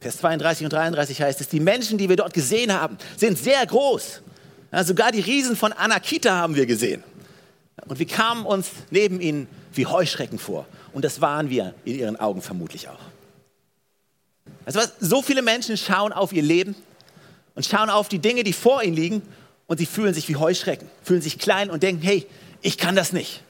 Vers 0.00 0.18
32 0.18 0.64
und 0.64 0.72
33 0.72 1.20
heißt 1.20 1.40
es, 1.40 1.48
die 1.48 1.58
Menschen, 1.58 1.98
die 1.98 2.08
wir 2.08 2.16
dort 2.16 2.32
gesehen 2.32 2.72
haben, 2.72 2.96
sind 3.16 3.36
sehr 3.36 3.66
groß. 3.66 4.22
Ja, 4.70 4.84
sogar 4.84 5.10
die 5.10 5.20
Riesen 5.20 5.56
von 5.56 5.72
Anakita 5.72 6.36
haben 6.36 6.54
wir 6.54 6.66
gesehen. 6.66 7.02
Und 7.86 7.98
wir 7.98 8.06
kamen 8.06 8.44
uns 8.44 8.70
neben 8.90 9.20
ihnen 9.20 9.48
wie 9.72 9.86
Heuschrecken 9.86 10.38
vor. 10.38 10.66
Und 10.92 11.04
das 11.04 11.20
waren 11.20 11.50
wir 11.50 11.74
in 11.84 11.98
ihren 11.98 12.16
Augen 12.16 12.42
vermutlich 12.42 12.88
auch. 12.88 13.00
Also 14.68 14.80
was, 14.80 14.92
so 15.00 15.22
viele 15.22 15.40
Menschen 15.40 15.78
schauen 15.78 16.12
auf 16.12 16.30
ihr 16.30 16.42
Leben 16.42 16.76
und 17.54 17.64
schauen 17.64 17.88
auf 17.88 18.10
die 18.10 18.18
Dinge, 18.18 18.44
die 18.44 18.52
vor 18.52 18.82
ihnen 18.82 18.94
liegen 18.94 19.22
und 19.66 19.78
sie 19.78 19.86
fühlen 19.86 20.12
sich 20.12 20.28
wie 20.28 20.36
Heuschrecken, 20.36 20.90
fühlen 21.02 21.22
sich 21.22 21.38
klein 21.38 21.70
und 21.70 21.82
denken, 21.82 22.02
hey, 22.02 22.26
ich 22.60 22.76
kann 22.76 22.94
das 22.94 23.14
nicht. 23.14 23.42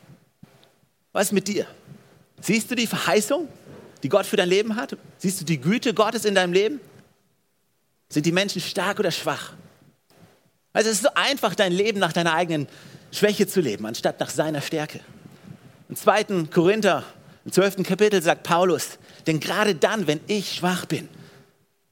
Was 1.12 1.25
ist 1.25 1.32
mit 1.32 1.48
dir? 1.48 1.66
Siehst 2.40 2.70
du 2.70 2.76
die 2.76 2.87
Verheißung, 2.87 3.48
die 4.04 4.08
Gott 4.08 4.26
für 4.26 4.37
dein 4.37 4.48
Leben 4.48 4.76
hat? 4.76 4.96
Siehst 5.16 5.40
du 5.40 5.44
die 5.44 5.60
Güte 5.60 5.92
Gottes 5.92 6.25
in 6.25 6.37
deinem 6.37 6.52
Leben? 6.52 6.78
Sind 8.08 8.25
die 8.25 8.30
Menschen 8.30 8.60
stark 8.60 9.00
oder 9.00 9.10
schwach? 9.10 9.54
Also 10.72 10.88
es 10.88 10.98
ist 10.98 11.02
so 11.02 11.10
einfach, 11.16 11.56
dein 11.56 11.72
Leben 11.72 11.98
nach 11.98 12.12
deiner 12.12 12.34
eigenen 12.34 12.68
Schwäche 13.10 13.48
zu 13.48 13.60
leben, 13.60 13.87
anstatt 13.87 14.20
nach 14.20 14.30
seiner 14.30 14.60
Stärke. 14.60 15.00
Im 15.88 15.96
zweiten 15.96 16.48
Korinther, 16.48 17.02
im 17.49 17.52
zwölften 17.52 17.83
Kapitel 17.83 18.21
sagt 18.21 18.43
Paulus, 18.43 18.99
denn 19.26 19.40
gerade 19.40 19.75
dann, 19.75 20.07
wenn 20.07 20.21
ich 20.26 20.57
schwach 20.57 20.85
bin, 20.85 21.09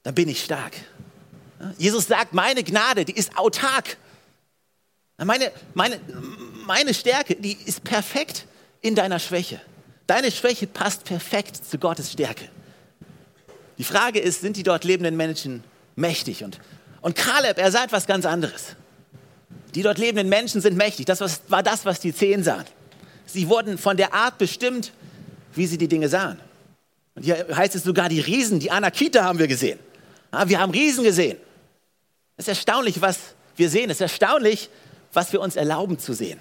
dann 0.03 0.15
bin 0.15 0.29
ich 0.29 0.45
stark. 0.45 0.75
Jesus 1.79 2.09
sagt, 2.09 2.35
meine 2.35 2.63
Gnade, 2.63 3.07
die 3.07 3.15
ist 3.15 3.39
autark. 3.39 3.97
Meine, 5.17 5.51
meine, 5.73 5.99
meine 6.67 6.93
Stärke, 6.93 7.37
die 7.37 7.57
ist 7.65 7.85
perfekt 7.85 8.45
in 8.83 8.95
deiner 8.95 9.19
Schwäche. 9.19 9.59
Deine 10.07 10.31
Schwäche 10.31 10.67
passt 10.67 11.05
perfekt 11.05 11.57
zu 11.65 11.79
Gottes 11.79 12.13
Stärke. 12.13 12.51
Die 13.79 13.85
Frage 13.85 14.19
ist, 14.19 14.43
sind 14.43 14.59
die 14.59 14.63
dort 14.63 14.85
lebenden 14.85 15.17
Menschen 15.17 15.65
mächtig? 15.95 16.45
Und, 16.45 16.59
und 17.01 17.17
Kaleb, 17.17 17.57
er 17.57 17.73
sah 17.73 17.85
etwas 17.85 18.07
ganz 18.07 18.27
anderes. 18.27 18.77
Die 19.75 19.81
dort 19.81 19.97
lebenden 19.97 20.29
Menschen 20.29 20.61
sind 20.61 20.77
mächtig. 20.77 21.07
Das 21.07 21.23
war 21.49 21.63
das, 21.63 21.87
was 21.87 21.99
die 21.99 22.15
Zehn 22.15 22.45
sahen. 22.45 22.67
Sie 23.25 23.49
wurden 23.49 23.79
von 23.79 23.97
der 23.97 24.13
Art 24.13 24.37
bestimmt, 24.37 24.93
wie 25.57 25.67
sie 25.67 25.79
die 25.79 25.89
Dinge 25.89 26.09
sahen. 26.09 26.41
Und 27.15 27.25
hier 27.25 27.47
heißt 27.51 27.75
es 27.75 27.83
sogar, 27.83 28.09
die 28.09 28.21
Riesen, 28.21 28.61
die 28.61 28.71
Anakite 28.71 29.25
haben 29.25 29.39
wir 29.39 29.49
gesehen. 29.49 29.79
Ja, 30.33 30.49
wir 30.49 30.61
haben 30.61 30.71
Riesen 30.71 31.03
gesehen. 31.03 31.39
Es 32.37 32.45
ist 32.45 32.49
erstaunlich, 32.49 33.01
was 33.01 33.19
wir 33.57 33.71
sehen. 33.71 33.91
Es 33.91 33.97
ist 33.97 34.03
erstaunlich, 34.03 34.69
was 35.13 35.33
wir 35.33 35.41
uns 35.41 35.57
erlauben 35.57 35.99
zu 35.99 36.13
sehen. 36.13 36.39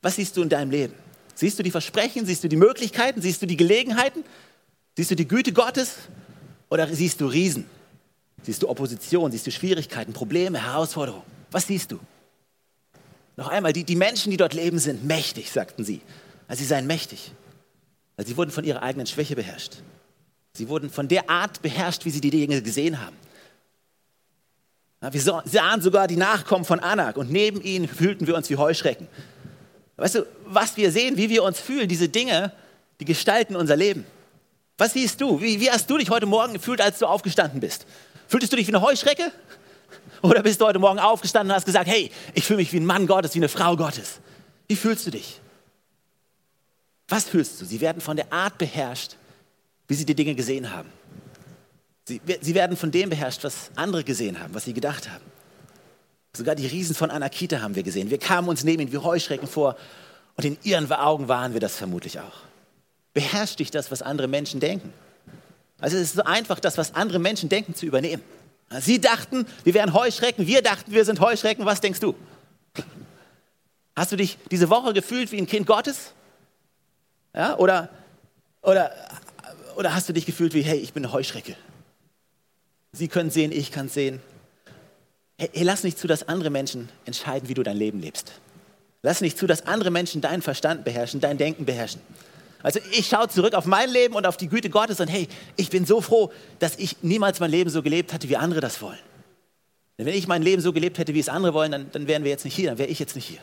Was 0.00 0.16
siehst 0.16 0.36
du 0.36 0.42
in 0.42 0.48
deinem 0.48 0.70
Leben? 0.70 0.94
Siehst 1.34 1.58
du 1.58 1.62
die 1.62 1.70
Versprechen? 1.70 2.24
Siehst 2.24 2.44
du 2.44 2.48
die 2.48 2.56
Möglichkeiten? 2.56 3.20
Siehst 3.20 3.42
du 3.42 3.46
die 3.46 3.56
Gelegenheiten? 3.56 4.24
Siehst 4.96 5.10
du 5.10 5.16
die 5.16 5.26
Güte 5.26 5.52
Gottes? 5.52 5.94
Oder 6.70 6.86
siehst 6.88 7.20
du 7.20 7.26
Riesen? 7.26 7.66
Siehst 8.42 8.62
du 8.62 8.68
Opposition? 8.68 9.32
Siehst 9.32 9.46
du 9.46 9.50
Schwierigkeiten, 9.50 10.12
Probleme, 10.12 10.62
Herausforderungen? 10.62 11.24
Was 11.50 11.66
siehst 11.66 11.92
du? 11.92 11.98
Noch 13.36 13.48
einmal, 13.48 13.72
die, 13.72 13.84
die 13.84 13.96
Menschen, 13.96 14.30
die 14.30 14.36
dort 14.36 14.54
leben, 14.54 14.78
sind 14.78 15.04
mächtig, 15.04 15.50
sagten 15.50 15.84
sie. 15.84 16.00
Also 16.48 16.60
sie 16.60 16.66
seien 16.66 16.86
mächtig. 16.86 17.32
Weil 18.16 18.26
sie 18.26 18.36
wurden 18.36 18.50
von 18.50 18.64
ihrer 18.64 18.82
eigenen 18.82 19.06
Schwäche 19.06 19.36
beherrscht. 19.36 19.76
Sie 20.54 20.68
wurden 20.68 20.90
von 20.90 21.08
der 21.08 21.30
Art 21.30 21.62
beherrscht, 21.62 22.04
wie 22.04 22.10
sie 22.10 22.20
die 22.20 22.30
Dinge 22.30 22.60
gesehen 22.62 23.00
haben. 23.00 23.16
Ja, 25.00 25.12
wir 25.12 25.20
sahen 25.20 25.80
sogar 25.80 26.06
die 26.06 26.16
Nachkommen 26.16 26.64
von 26.64 26.78
Anak 26.78 27.16
und 27.16 27.30
neben 27.30 27.60
ihnen 27.60 27.88
fühlten 27.88 28.26
wir 28.26 28.36
uns 28.36 28.50
wie 28.50 28.56
Heuschrecken. 28.56 29.08
Weißt 29.96 30.14
du, 30.16 30.26
was 30.46 30.76
wir 30.76 30.92
sehen, 30.92 31.16
wie 31.16 31.28
wir 31.28 31.42
uns 31.42 31.58
fühlen, 31.58 31.88
diese 31.88 32.08
Dinge, 32.08 32.52
die 33.00 33.04
gestalten 33.04 33.56
unser 33.56 33.76
Leben. 33.76 34.06
Was 34.78 34.92
siehst 34.92 35.20
du? 35.20 35.40
Wie, 35.40 35.60
wie 35.60 35.70
hast 35.70 35.88
du 35.90 35.98
dich 35.98 36.10
heute 36.10 36.26
Morgen 36.26 36.54
gefühlt, 36.54 36.80
als 36.80 36.98
du 36.98 37.06
aufgestanden 37.06 37.60
bist? 37.60 37.86
Fühltest 38.28 38.52
du 38.52 38.56
dich 38.56 38.66
wie 38.68 38.74
eine 38.74 38.82
Heuschrecke? 38.82 39.32
Oder 40.22 40.42
bist 40.42 40.60
du 40.60 40.66
heute 40.66 40.78
Morgen 40.78 40.98
aufgestanden 40.98 41.50
und 41.50 41.56
hast 41.56 41.66
gesagt, 41.66 41.88
hey, 41.88 42.10
ich 42.34 42.44
fühle 42.44 42.58
mich 42.58 42.72
wie 42.72 42.78
ein 42.78 42.86
Mann 42.86 43.06
Gottes, 43.06 43.34
wie 43.34 43.40
eine 43.40 43.48
Frau 43.48 43.76
Gottes? 43.76 44.20
Wie 44.68 44.76
fühlst 44.76 45.06
du 45.06 45.10
dich? 45.10 45.41
Was 47.12 47.24
fühlst 47.24 47.60
du? 47.60 47.66
Sie 47.66 47.82
werden 47.82 48.00
von 48.00 48.16
der 48.16 48.32
Art 48.32 48.56
beherrscht, 48.56 49.16
wie 49.86 49.92
sie 49.92 50.06
die 50.06 50.14
Dinge 50.14 50.34
gesehen 50.34 50.72
haben. 50.72 50.88
Sie, 52.08 52.22
sie 52.40 52.54
werden 52.54 52.74
von 52.74 52.90
dem 52.90 53.10
beherrscht, 53.10 53.44
was 53.44 53.70
andere 53.74 54.02
gesehen 54.02 54.40
haben, 54.40 54.54
was 54.54 54.64
sie 54.64 54.72
gedacht 54.72 55.10
haben. 55.10 55.22
Sogar 56.34 56.54
die 56.54 56.66
Riesen 56.66 56.96
von 56.96 57.10
Anakita 57.10 57.60
haben 57.60 57.74
wir 57.74 57.82
gesehen. 57.82 58.08
Wir 58.08 58.18
kamen 58.18 58.48
uns 58.48 58.64
neben 58.64 58.80
ihnen 58.80 58.92
wie 58.92 58.96
Heuschrecken 58.96 59.46
vor 59.46 59.76
und 60.38 60.46
in 60.46 60.56
ihren 60.62 60.90
Augen 60.90 61.28
waren 61.28 61.52
wir 61.52 61.60
das 61.60 61.76
vermutlich 61.76 62.18
auch. 62.18 62.32
Beherrscht 63.12 63.58
dich 63.58 63.70
das, 63.70 63.90
was 63.90 64.00
andere 64.00 64.26
Menschen 64.26 64.58
denken? 64.58 64.90
Also 65.80 65.98
es 65.98 66.04
ist 66.04 66.14
so 66.14 66.22
einfach, 66.22 66.60
das, 66.60 66.78
was 66.78 66.94
andere 66.94 67.18
Menschen 67.18 67.50
denken, 67.50 67.74
zu 67.74 67.84
übernehmen. 67.84 68.22
Sie 68.80 69.02
dachten, 69.02 69.44
wir 69.64 69.74
wären 69.74 69.92
Heuschrecken, 69.92 70.46
wir 70.46 70.62
dachten, 70.62 70.90
wir 70.92 71.04
sind 71.04 71.20
Heuschrecken. 71.20 71.66
Was 71.66 71.82
denkst 71.82 72.00
du? 72.00 72.14
Hast 73.94 74.12
du 74.12 74.16
dich 74.16 74.38
diese 74.50 74.70
Woche 74.70 74.94
gefühlt 74.94 75.30
wie 75.30 75.36
ein 75.36 75.46
Kind 75.46 75.66
Gottes? 75.66 76.14
Ja, 77.34 77.56
oder, 77.58 77.88
oder, 78.62 78.92
oder 79.76 79.94
hast 79.94 80.08
du 80.08 80.12
dich 80.12 80.26
gefühlt 80.26 80.54
wie, 80.54 80.62
hey, 80.62 80.78
ich 80.78 80.92
bin 80.92 81.04
eine 81.04 81.12
Heuschrecke? 81.12 81.56
Sie 82.92 83.08
können 83.08 83.30
sehen, 83.30 83.52
ich 83.52 83.72
kann 83.72 83.88
sehen. 83.88 84.20
Hey, 85.38 85.50
hey, 85.52 85.64
lass 85.64 85.82
nicht 85.82 85.98
zu, 85.98 86.06
dass 86.06 86.28
andere 86.28 86.50
Menschen 86.50 86.90
entscheiden, 87.06 87.48
wie 87.48 87.54
du 87.54 87.62
dein 87.62 87.76
Leben 87.76 88.00
lebst. 88.00 88.32
Lass 89.02 89.20
nicht 89.20 89.38
zu, 89.38 89.46
dass 89.46 89.66
andere 89.66 89.90
Menschen 89.90 90.20
deinen 90.20 90.42
Verstand 90.42 90.84
beherrschen, 90.84 91.20
dein 91.20 91.38
Denken 91.38 91.64
beherrschen. 91.64 92.00
Also 92.62 92.78
ich 92.92 93.08
schaue 93.08 93.28
zurück 93.28 93.54
auf 93.54 93.64
mein 93.64 93.90
Leben 93.90 94.14
und 94.14 94.26
auf 94.26 94.36
die 94.36 94.48
Güte 94.48 94.70
Gottes 94.70 95.00
und 95.00 95.08
hey, 95.08 95.26
ich 95.56 95.70
bin 95.70 95.84
so 95.84 96.00
froh, 96.00 96.30
dass 96.60 96.76
ich 96.76 97.02
niemals 97.02 97.40
mein 97.40 97.50
Leben 97.50 97.70
so 97.70 97.82
gelebt 97.82 98.12
hatte, 98.12 98.28
wie 98.28 98.36
andere 98.36 98.60
das 98.60 98.80
wollen. 98.80 98.98
Denn 99.98 100.06
wenn 100.06 100.14
ich 100.14 100.28
mein 100.28 100.42
Leben 100.42 100.62
so 100.62 100.72
gelebt 100.72 100.98
hätte, 100.98 101.14
wie 101.14 101.20
es 101.20 101.28
andere 101.28 101.54
wollen, 101.54 101.72
dann, 101.72 101.90
dann 101.90 102.06
wären 102.06 102.22
wir 102.22 102.30
jetzt 102.30 102.44
nicht 102.44 102.54
hier, 102.54 102.70
dann 102.70 102.78
wäre 102.78 102.88
ich 102.88 102.98
jetzt 102.98 103.16
nicht 103.16 103.26
hier. 103.26 103.40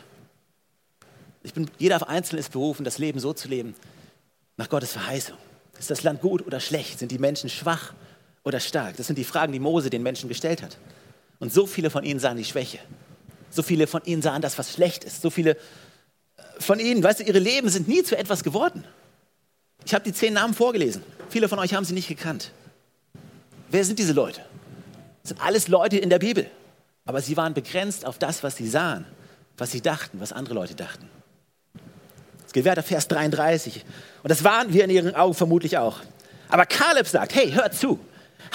Ich 1.42 1.54
bin, 1.54 1.70
jeder 1.78 2.06
Einzelne 2.08 2.40
ist 2.40 2.52
berufen, 2.52 2.84
das 2.84 2.98
Leben 2.98 3.18
so 3.18 3.32
zu 3.32 3.48
leben, 3.48 3.74
nach 4.56 4.68
Gottes 4.68 4.92
Verheißung. 4.92 5.36
Ist 5.78 5.90
das 5.90 6.02
Land 6.02 6.20
gut 6.20 6.46
oder 6.46 6.60
schlecht? 6.60 6.98
Sind 6.98 7.10
die 7.10 7.18
Menschen 7.18 7.48
schwach 7.48 7.94
oder 8.44 8.60
stark? 8.60 8.96
Das 8.98 9.06
sind 9.06 9.16
die 9.16 9.24
Fragen, 9.24 9.52
die 9.52 9.58
Mose 9.58 9.88
den 9.88 10.02
Menschen 10.02 10.28
gestellt 10.28 10.62
hat. 10.62 10.76
Und 11.38 11.52
so 11.52 11.66
viele 11.66 11.88
von 11.88 12.04
ihnen 12.04 12.20
sahen 12.20 12.36
die 12.36 12.44
Schwäche. 12.44 12.78
So 13.48 13.62
viele 13.62 13.86
von 13.86 14.02
ihnen 14.04 14.20
sahen 14.20 14.42
das, 14.42 14.58
was 14.58 14.74
schlecht 14.74 15.04
ist. 15.04 15.22
So 15.22 15.30
viele 15.30 15.52
äh, 15.52 15.56
von 16.58 16.78
ihnen, 16.78 17.02
weißt 17.02 17.20
du, 17.20 17.24
ihre 17.24 17.38
Leben 17.38 17.70
sind 17.70 17.88
nie 17.88 18.02
zu 18.02 18.16
etwas 18.16 18.44
geworden. 18.44 18.84
Ich 19.86 19.94
habe 19.94 20.04
die 20.04 20.12
zehn 20.12 20.34
Namen 20.34 20.52
vorgelesen. 20.52 21.02
Viele 21.30 21.48
von 21.48 21.58
euch 21.58 21.72
haben 21.72 21.86
sie 21.86 21.94
nicht 21.94 22.08
gekannt. 22.08 22.52
Wer 23.70 23.84
sind 23.84 23.98
diese 23.98 24.12
Leute? 24.12 24.42
Das 25.22 25.30
sind 25.30 25.40
alles 25.40 25.68
Leute 25.68 25.96
in 25.96 26.10
der 26.10 26.18
Bibel. 26.18 26.50
Aber 27.06 27.22
sie 27.22 27.36
waren 27.38 27.54
begrenzt 27.54 28.04
auf 28.04 28.18
das, 28.18 28.42
was 28.42 28.56
sie 28.56 28.68
sahen, 28.68 29.06
was 29.56 29.70
sie 29.70 29.80
dachten, 29.80 30.20
was 30.20 30.32
andere 30.32 30.54
Leute 30.54 30.74
dachten. 30.74 31.08
Weiter, 32.54 32.82
Vers 32.82 33.08
33. 33.08 33.84
Und 34.22 34.30
das 34.30 34.44
waren 34.44 34.72
wir 34.72 34.84
in 34.84 34.90
ihren 34.90 35.14
Augen 35.14 35.34
vermutlich 35.34 35.78
auch. 35.78 35.98
Aber 36.48 36.66
Kaleb 36.66 37.06
sagt, 37.06 37.34
hey, 37.34 37.52
hört 37.52 37.74
zu, 37.74 37.98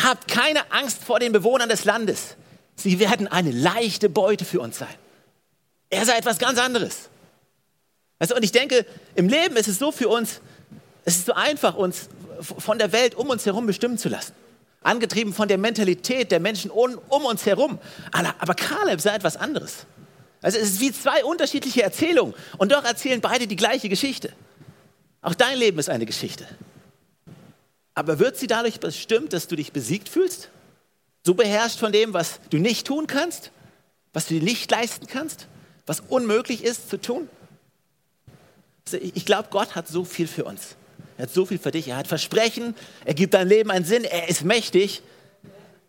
habt 0.03 0.27
keine 0.27 0.71
Angst 0.71 1.03
vor 1.03 1.19
den 1.19 1.31
Bewohnern 1.31 1.69
des 1.69 1.85
Landes. 1.85 2.35
Sie 2.75 2.99
werden 2.99 3.27
eine 3.27 3.51
leichte 3.51 4.09
Beute 4.09 4.45
für 4.45 4.59
uns 4.59 4.77
sein. 4.77 4.93
Er 5.89 6.05
sei 6.05 6.17
etwas 6.17 6.37
ganz 6.39 6.59
anderes. 6.59 7.09
Und 8.19 8.43
ich 8.43 8.51
denke, 8.51 8.85
im 9.15 9.29
Leben 9.29 9.55
ist 9.55 9.67
es 9.67 9.79
so 9.79 9.91
für 9.91 10.09
uns, 10.09 10.41
es 11.05 11.17
ist 11.17 11.25
so 11.27 11.33
einfach, 11.33 11.75
uns 11.75 12.09
von 12.41 12.77
der 12.77 12.91
Welt 12.91 13.15
um 13.15 13.29
uns 13.29 13.45
herum 13.45 13.65
bestimmen 13.65 13.97
zu 13.97 14.09
lassen. 14.09 14.33
Angetrieben 14.81 15.33
von 15.33 15.47
der 15.47 15.57
Mentalität 15.57 16.31
der 16.31 16.39
Menschen 16.39 16.69
um, 16.69 16.99
uns 17.09 17.45
herum. 17.45 17.79
Aber 18.11 18.53
Kaleb 18.53 19.01
sei 19.01 19.15
etwas 19.15 19.37
anderes. 19.37 19.85
Also 20.45 20.59
es 20.59 20.73
ist 20.73 20.79
wie 20.79 20.91
zwei 20.91 21.25
unterschiedliche 21.25 21.81
Erzählungen 21.81 22.35
und 22.59 22.71
doch 22.71 22.83
erzählen 22.83 23.19
beide 23.19 23.47
die 23.47 23.55
gleiche 23.55 23.89
Geschichte. 23.89 24.31
Auch 25.23 25.33
dein 25.33 25.57
Leben 25.57 25.79
ist 25.79 25.89
eine 25.89 26.05
Geschichte. 26.05 26.47
Aber 27.95 28.19
wird 28.19 28.37
sie 28.37 28.45
dadurch 28.45 28.79
bestimmt, 28.79 29.33
dass 29.33 29.47
du 29.47 29.55
dich 29.55 29.71
besiegt 29.71 30.07
fühlst? 30.07 30.49
So 31.23 31.33
beherrscht 31.33 31.79
von 31.79 31.91
dem, 31.91 32.13
was 32.13 32.39
du 32.51 32.59
nicht 32.59 32.85
tun 32.85 33.07
kannst? 33.07 33.49
Was 34.13 34.27
du 34.27 34.35
dir 34.35 34.43
nicht 34.43 34.69
leisten 34.69 35.07
kannst? 35.07 35.47
Was 35.87 36.01
unmöglich 36.01 36.63
ist 36.63 36.91
zu 36.91 37.01
tun? 37.01 37.27
Also 38.85 38.99
ich 39.01 39.25
glaube, 39.25 39.47
Gott 39.49 39.73
hat 39.73 39.87
so 39.87 40.05
viel 40.05 40.27
für 40.27 40.43
uns. 40.43 40.75
Er 41.17 41.23
hat 41.23 41.33
so 41.33 41.47
viel 41.47 41.57
für 41.57 41.71
dich. 41.71 41.87
Er 41.87 41.97
hat 41.97 42.07
Versprechen. 42.07 42.75
Er 43.03 43.15
gibt 43.15 43.33
deinem 43.33 43.47
Leben 43.47 43.71
einen 43.71 43.85
Sinn. 43.85 44.03
Er 44.03 44.29
ist 44.29 44.43
mächtig. 44.43 45.01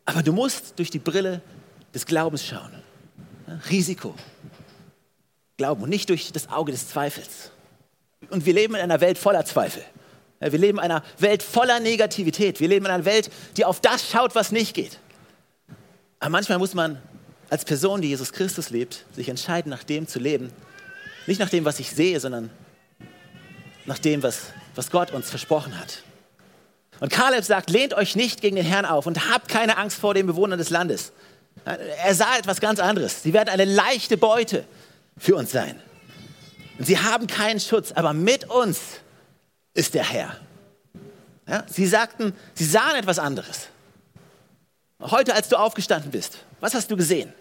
Aber 0.07 0.23
du 0.23 0.33
musst 0.33 0.79
durch 0.79 0.91
die 0.91 0.99
Brille 0.99 1.43
des 1.93 2.07
Glaubens 2.07 2.43
schauen. 2.43 2.86
Risiko. 3.71 4.15
Glauben 5.57 5.83
und 5.83 5.89
nicht 5.89 6.09
durch 6.09 6.33
das 6.33 6.49
Auge 6.49 6.73
des 6.73 6.89
Zweifels. 6.89 7.51
Und 8.31 8.47
wir 8.47 8.53
leben 8.53 8.75
in 8.75 8.81
einer 8.81 9.01
Welt 9.01 9.19
voller 9.19 9.45
Zweifel. 9.45 9.83
Wir 10.41 10.59
leben 10.59 10.79
in 10.79 10.85
einer 10.85 11.03
Welt 11.19 11.43
voller 11.43 11.81
Negativität. 11.81 12.61
Wir 12.61 12.69
leben 12.69 12.85
in 12.87 12.93
einer 12.93 13.05
Welt, 13.05 13.31
die 13.57 13.65
auf 13.65 13.81
das 13.81 14.11
schaut, 14.11 14.35
was 14.35 14.53
nicht 14.53 14.75
geht. 14.75 14.99
Aber 16.19 16.31
manchmal 16.31 16.59
muss 16.59 16.75
man 16.75 17.01
als 17.49 17.65
Person, 17.65 18.03
die 18.03 18.09
Jesus 18.09 18.33
Christus 18.33 18.71
lebt, 18.71 19.05
sich 19.15 19.29
entscheiden, 19.29 19.71
nach 19.71 19.85
dem 19.85 20.09
zu 20.09 20.19
leben. 20.19 20.53
Nicht 21.27 21.41
nach 21.41 21.49
dem, 21.49 21.65
was 21.65 21.81
ich 21.81 21.91
sehe, 21.91 22.21
sondern 22.21 22.51
nach 23.87 23.99
dem, 23.99 24.23
was, 24.23 24.53
was 24.75 24.91
Gott 24.91 25.13
uns 25.13 25.31
versprochen 25.31 25.79
hat. 25.79 26.03
Und 27.01 27.11
Kaleb 27.11 27.45
sagt, 27.45 27.71
lehnt 27.71 27.95
euch 27.95 28.17
nicht 28.17 28.41
gegen 28.41 28.57
den 28.57 28.65
Herrn 28.65 28.85
auf 28.85 29.07
und 29.07 29.31
habt 29.31 29.49
keine 29.49 29.77
Angst 29.77 29.99
vor 29.99 30.15
den 30.15 30.27
Bewohnern 30.27 30.59
des 30.59 30.71
Landes. 30.71 31.13
Er 31.67 32.15
sah 32.15 32.39
etwas 32.39 32.61
ganz 32.61 32.79
anderes. 32.79 33.25
Sie 33.25 33.33
werden 33.33 33.49
eine 33.49 33.65
leichte 33.65 34.17
Beute 34.17 34.65
für 35.19 35.35
uns 35.35 35.51
sein. 35.51 35.81
Und 36.79 36.87
sie 36.87 36.99
haben 36.99 37.27
keinen 37.27 37.59
Schutz, 37.59 37.91
aber 37.93 38.13
mit 38.13 38.49
uns 38.49 38.79
ist 39.75 39.95
der 39.95 40.05
Herr. 40.05 40.37
Ja, 41.49 41.65
sie 41.69 41.87
sagten, 41.87 42.35
sie 42.55 42.65
sahen 42.65 42.97
etwas 42.97 43.19
anderes. 43.19 43.69
Heute, 45.01 45.35
als 45.35 45.49
du 45.49 45.57
aufgestanden 45.57 46.11
bist, 46.11 46.39
was 46.61 46.75
hast 46.75 46.91
du 46.91 46.97
gesehen? 46.97 47.33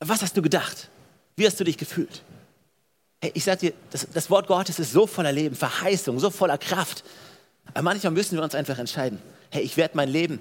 Was 0.00 0.22
hast 0.22 0.36
du 0.36 0.42
gedacht? 0.42 0.88
Wie 1.36 1.46
hast 1.46 1.60
du 1.60 1.64
dich 1.64 1.76
gefühlt? 1.76 2.22
Hey, 3.20 3.32
ich 3.34 3.44
sag 3.44 3.60
dir, 3.60 3.72
das, 3.90 4.06
das 4.12 4.30
Wort 4.30 4.46
Gottes 4.46 4.78
ist 4.78 4.92
so 4.92 5.06
voller 5.06 5.30
Leben, 5.30 5.54
Verheißung, 5.54 6.18
so 6.18 6.30
voller 6.30 6.58
Kraft. 6.58 7.04
Aber 7.68 7.82
manchmal 7.82 8.12
müssen 8.12 8.36
wir 8.36 8.42
uns 8.42 8.54
einfach 8.54 8.78
entscheiden. 8.78 9.20
Hey, 9.50 9.62
ich 9.62 9.76
werde 9.76 9.96
mein 9.96 10.08
Leben 10.08 10.40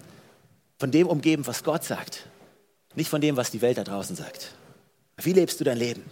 von 0.79 0.91
dem 0.91 1.07
umgeben, 1.07 1.45
was 1.45 1.63
Gott 1.63 1.83
sagt. 1.83 2.25
Nicht 2.95 3.10
von 3.10 3.21
dem, 3.21 3.38
was 3.38 3.51
die 3.51 3.62
Welt 3.62 3.77
da 3.77 3.83
draußen 3.83 4.15
sagt. 4.15 4.51
Wie 5.17 5.33
lebst 5.33 5.60
du 5.60 5.63
dein 5.63 5.77
Leben? 5.77 6.03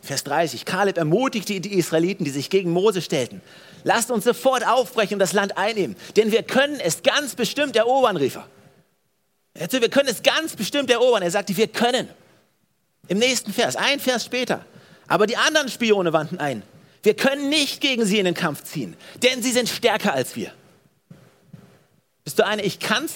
Vers 0.00 0.22
30. 0.24 0.64
Kaleb 0.66 0.98
ermutigte 0.98 1.60
die 1.60 1.78
Israeliten, 1.78 2.24
die 2.24 2.30
sich 2.30 2.50
gegen 2.50 2.70
Mose 2.70 3.00
stellten. 3.00 3.40
Lasst 3.84 4.10
uns 4.10 4.24
sofort 4.24 4.66
aufbrechen 4.66 5.14
und 5.14 5.18
das 5.18 5.32
Land 5.32 5.56
einnehmen, 5.56 5.96
denn 6.16 6.30
wir 6.30 6.42
können 6.42 6.78
es 6.78 7.02
ganz 7.02 7.34
bestimmt 7.34 7.74
erobern, 7.74 8.16
rief 8.16 8.36
er. 8.36 8.48
Wir 9.70 9.88
können 9.88 10.08
es 10.08 10.22
ganz 10.22 10.56
bestimmt 10.56 10.90
erobern. 10.90 11.22
Er 11.22 11.30
sagte, 11.30 11.56
wir 11.56 11.68
können. 11.68 12.08
Im 13.08 13.18
nächsten 13.18 13.52
Vers, 13.52 13.76
ein 13.76 14.00
Vers 14.00 14.24
später. 14.24 14.64
Aber 15.06 15.26
die 15.26 15.36
anderen 15.36 15.68
Spione 15.68 16.12
wandten 16.12 16.38
ein. 16.38 16.62
Wir 17.02 17.14
können 17.14 17.48
nicht 17.50 17.80
gegen 17.80 18.04
sie 18.04 18.18
in 18.18 18.24
den 18.24 18.34
Kampf 18.34 18.64
ziehen, 18.64 18.96
denn 19.22 19.42
sie 19.42 19.52
sind 19.52 19.68
stärker 19.68 20.12
als 20.12 20.36
wir. 20.36 20.52
Bist 22.24 22.38
du 22.38 22.46
eine 22.46 22.62
Ich 22.62 22.78
kann's 22.78 23.14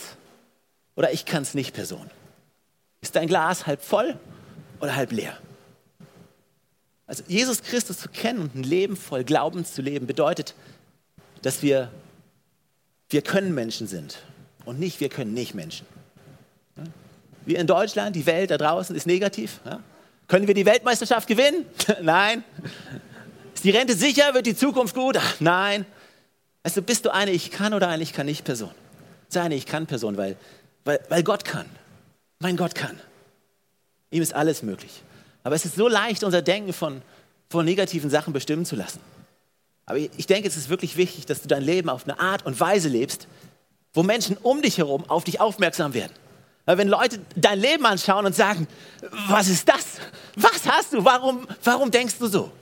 oder 0.95 1.13
Ich 1.13 1.25
kann's 1.25 1.55
nicht 1.55 1.75
Person? 1.75 2.11
Ist 3.01 3.15
dein 3.17 3.29
Glas 3.29 3.67
halb 3.67 3.83
voll 3.83 4.19
oder 4.81 4.95
halb 4.97 5.13
leer? 5.13 5.39
Also 7.07 7.25
Jesus 7.27 7.63
Christus 7.63 7.99
zu 7.99 8.09
kennen 8.09 8.41
und 8.41 8.55
ein 8.55 8.63
Leben 8.63 8.97
voll 8.97 9.25
Glaubens 9.25 9.73
zu 9.73 9.81
leben, 9.81 10.07
bedeutet, 10.07 10.55
dass 11.43 11.63
wir, 11.63 11.91
wir 13.09 13.23
können 13.23 13.55
Menschen 13.55 13.87
sind 13.87 14.19
und 14.65 14.79
nicht 14.79 15.01
wir 15.01 15.09
können 15.09 15.33
nicht 15.33 15.55
Menschen. 15.55 15.87
Wir 17.47 17.59
in 17.59 17.67
Deutschland, 17.67 18.15
die 18.15 18.27
Welt 18.27 18.51
da 18.51 18.59
draußen 18.59 18.95
ist 18.95 19.07
negativ. 19.07 19.61
Können 20.27 20.47
wir 20.47 20.53
die 20.53 20.67
Weltmeisterschaft 20.67 21.27
gewinnen? 21.27 21.65
Nein. 22.03 22.45
Ist 23.55 23.65
die 23.65 23.71
Rente 23.71 23.95
sicher? 23.95 24.35
Wird 24.35 24.45
die 24.45 24.55
Zukunft 24.55 24.95
gut? 24.95 25.19
Nein. 25.41 25.87
Also 26.63 26.83
bist 26.83 27.07
du 27.07 27.11
eine 27.15 27.31
Ich 27.31 27.51
kann 27.51 27.73
oder 27.73 27.89
eine 27.89 28.03
Ich 28.03 28.13
kann 28.13 28.27
nicht 28.27 28.45
Person? 28.45 28.71
Sei 29.29 29.41
eine 29.41 29.55
Ich 29.55 29.65
kann 29.65 29.87
Person, 29.87 30.19
weil, 30.19 30.37
weil, 30.85 31.01
weil 31.09 31.23
Gott 31.23 31.47
kann. 31.47 31.65
Mein 32.41 32.57
Gott 32.57 32.75
kann. 32.75 32.99
Ihm 34.11 34.23
ist 34.23 34.35
alles 34.35 34.63
möglich. 34.63 35.03
Aber 35.43 35.55
es 35.55 35.65
ist 35.65 35.77
so 35.77 35.89
leicht, 35.89 36.25
unser 36.25 36.43
Denken 36.43 36.73
von, 36.73 37.03
von 37.49 37.65
negativen 37.65 38.11
Sachen 38.11 38.33
bestimmen 38.33 38.65
zu 38.65 38.77
lassen. 38.77 39.01
Aber 39.87 39.99
ich 39.99 40.27
denke, 40.27 40.49
es 40.49 40.57
ist 40.57 40.69
wirklich 40.69 40.97
wichtig, 40.97 41.27
dass 41.27 41.43
du 41.43 41.49
dein 41.49 41.63
Leben 41.63 41.89
auf 41.89 42.05
eine 42.05 42.21
Art 42.21 42.45
und 42.45 42.59
Weise 42.61 42.89
lebst, 42.89 43.27
wo 43.95 44.03
Menschen 44.03 44.37
um 44.37 44.61
dich 44.63 44.79
herum 44.79 45.09
auf 45.09 45.25
dich 45.25 45.41
aufmerksam 45.41 45.95
werden. 45.95 46.13
Weil 46.67 46.77
wenn 46.77 46.89
Leute 46.89 47.21
dein 47.35 47.59
Leben 47.59 47.87
anschauen 47.87 48.27
und 48.27 48.37
sagen, 48.37 48.69
was 49.29 49.49
ist 49.49 49.67
das? 49.69 49.87
Was 50.37 50.67
hast 50.67 50.93
du? 50.93 51.05
Warum, 51.05 51.49
warum 51.65 51.91
denkst 51.91 52.17
du 52.19 52.27
so? 52.27 52.53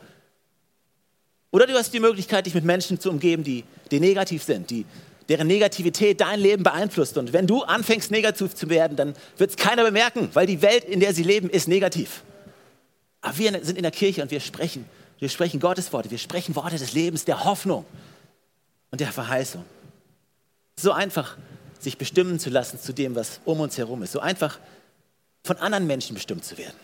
Oder 1.51 1.67
du 1.67 1.75
hast 1.75 1.93
die 1.93 2.01
Möglichkeit, 2.01 2.47
dich 2.47 2.55
mit 2.55 2.65
Menschen 2.65 3.01
zu 3.01 3.11
umgeben, 3.11 3.43
die, 3.43 3.65
die 3.91 3.99
negativ 3.99 4.45
sind, 4.45 4.71
die, 4.71 4.87
deren 5.29 5.47
Negativität 5.47 6.21
dein 6.21 6.41
Leben 6.41 6.63
beeinflusst. 6.63 7.17
Und 7.19 7.33
wenn 7.33 7.47
du 7.47 7.63
anfängst, 7.63 8.11
negativ 8.11 8.55
zu 8.55 8.69
werden, 8.69 8.97
dann 8.97 9.15
wird 9.37 9.51
es 9.51 9.57
keiner 9.57 9.85
bemerken, 9.85 10.31
weil 10.35 10.47
die 10.47 10.63
Welt, 10.63 10.85
in 10.85 11.01
der 11.01 11.13
sie 11.15 11.23
leben, 11.23 11.51
ist 11.51 11.69
negativ. 11.69 12.23
Aber 13.21 13.37
wir 13.39 13.65
sind 13.65 13.77
in 13.77 13.83
der 13.83 13.93
Kirche 13.93 14.23
und 14.23 14.31
wir 14.31 14.41
sprechen. 14.41 14.85
Wir 15.19 15.29
sprechen 15.29 15.61
Gottes 15.61 15.93
Worte. 15.93 16.11
Wir 16.11 16.19
sprechen 16.19 16.55
Worte 16.55 16.79
des 16.79 16.93
Lebens, 16.93 17.25
der 17.25 17.45
Hoffnung 17.45 17.85
und 18.91 19.01
der 19.01 19.13
Verheißung. 19.13 19.65
So 20.79 20.93
einfach 20.93 21.37
sich 21.79 21.99
bestimmen 21.99 22.39
zu 22.39 22.51
lassen 22.51 22.79
zu 22.79 22.93
dem, 22.93 23.15
was 23.15 23.41
um 23.45 23.61
uns 23.61 23.79
herum 23.79 24.03
ist. 24.03 24.13
So 24.13 24.21
einfach 24.21 24.59
von 25.45 25.57
anderen 25.59 25.87
Menschen 25.87 26.15
bestimmt 26.15 26.45
zu 26.45 26.59
werden. 26.59 26.77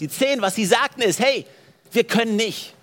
Die 0.00 0.08
zehn, 0.08 0.40
was 0.40 0.54
sie 0.54 0.64
sagten, 0.64 1.02
ist, 1.02 1.20
hey, 1.20 1.46
wir 1.92 2.04
können 2.04 2.36
nicht. 2.36 2.74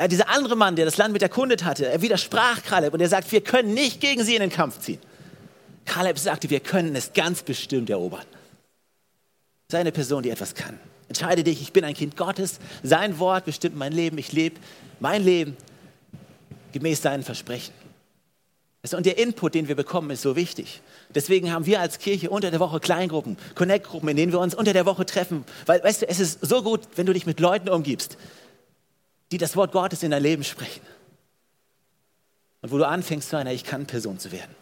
Ja, 0.00 0.08
dieser 0.08 0.30
andere 0.30 0.56
Mann, 0.56 0.76
der 0.76 0.86
das 0.86 0.96
Land 0.96 1.12
mit 1.12 1.20
erkundet 1.20 1.62
hatte, 1.62 1.86
er 1.86 2.00
widersprach 2.00 2.62
Kaleb 2.62 2.94
und 2.94 3.02
er 3.02 3.08
sagt, 3.10 3.30
wir 3.32 3.42
können 3.42 3.74
nicht 3.74 4.00
gegen 4.00 4.24
sie 4.24 4.34
in 4.34 4.40
den 4.40 4.48
Kampf 4.48 4.78
ziehen. 4.78 4.98
Kaleb 5.84 6.18
sagte, 6.18 6.48
wir 6.48 6.60
können 6.60 6.96
es 6.96 7.12
ganz 7.12 7.42
bestimmt 7.42 7.90
erobern. 7.90 8.24
Seine 9.70 9.92
Person, 9.92 10.22
die 10.22 10.30
etwas 10.30 10.54
kann. 10.54 10.80
Entscheide 11.08 11.44
dich, 11.44 11.60
ich 11.60 11.74
bin 11.74 11.84
ein 11.84 11.92
Kind 11.92 12.16
Gottes. 12.16 12.60
Sein 12.82 13.18
Wort 13.18 13.44
bestimmt 13.44 13.76
mein 13.76 13.92
Leben. 13.92 14.16
Ich 14.16 14.32
lebe 14.32 14.58
mein 15.00 15.22
Leben 15.22 15.54
gemäß 16.72 17.02
seinen 17.02 17.22
Versprechen. 17.22 17.74
Und 18.94 19.04
der 19.04 19.18
Input, 19.18 19.54
den 19.54 19.68
wir 19.68 19.74
bekommen, 19.76 20.08
ist 20.08 20.22
so 20.22 20.34
wichtig. 20.34 20.80
Deswegen 21.14 21.52
haben 21.52 21.66
wir 21.66 21.78
als 21.78 21.98
Kirche 21.98 22.30
unter 22.30 22.50
der 22.50 22.60
Woche 22.60 22.80
Kleingruppen, 22.80 23.36
Connect-Gruppen, 23.54 24.08
in 24.08 24.16
denen 24.16 24.32
wir 24.32 24.40
uns 24.40 24.54
unter 24.54 24.72
der 24.72 24.86
Woche 24.86 25.04
treffen. 25.04 25.44
Weil, 25.66 25.84
weißt 25.84 26.02
du, 26.02 26.08
es 26.08 26.20
ist 26.20 26.38
so 26.40 26.62
gut, 26.62 26.80
wenn 26.96 27.04
du 27.04 27.12
dich 27.12 27.26
mit 27.26 27.38
Leuten 27.38 27.68
umgibst, 27.68 28.16
die 29.30 29.38
das 29.38 29.56
Wort 29.56 29.72
Gottes 29.72 30.02
in 30.02 30.10
dein 30.10 30.22
Leben 30.22 30.44
sprechen. 30.44 30.82
Und 32.62 32.72
wo 32.72 32.78
du 32.78 32.86
anfängst, 32.86 33.30
zu 33.30 33.36
einer 33.36 33.52
Ich 33.52 33.64
kann-Person 33.64 34.18
zu 34.18 34.32
werden. 34.32 34.54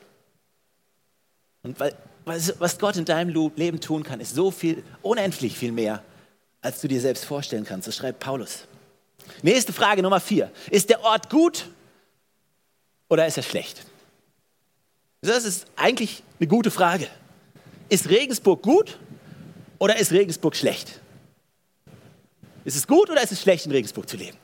Und 1.62 1.80
weil, 1.80 1.96
was 2.24 2.78
Gott 2.78 2.96
in 2.96 3.04
deinem 3.04 3.50
Leben 3.56 3.80
tun 3.80 4.02
kann, 4.02 4.20
ist 4.20 4.34
so 4.34 4.50
viel, 4.50 4.84
unendlich 5.02 5.56
viel 5.56 5.72
mehr, 5.72 6.02
als 6.60 6.80
du 6.80 6.88
dir 6.88 7.00
selbst 7.00 7.24
vorstellen 7.24 7.64
kannst. 7.64 7.86
So 7.86 7.92
schreibt 7.92 8.20
Paulus. 8.20 8.64
Nächste 9.42 9.72
Frage 9.72 10.02
Nummer 10.02 10.20
vier. 10.20 10.50
Ist 10.70 10.90
der 10.90 11.02
Ort 11.02 11.30
gut 11.30 11.66
oder 13.08 13.26
ist 13.26 13.36
er 13.36 13.42
schlecht? 13.42 13.84
Das 15.20 15.44
ist 15.44 15.66
eigentlich 15.74 16.22
eine 16.38 16.46
gute 16.46 16.70
Frage. 16.70 17.08
Ist 17.88 18.08
Regensburg 18.08 18.62
gut 18.62 18.98
oder 19.78 19.96
ist 19.96 20.12
Regensburg 20.12 20.54
schlecht? 20.54 21.00
Ist 22.64 22.76
es 22.76 22.86
gut 22.86 23.10
oder 23.10 23.22
ist 23.22 23.32
es 23.32 23.40
schlecht, 23.40 23.66
in 23.66 23.72
Regensburg 23.72 24.08
zu 24.08 24.16
leben? 24.16 24.36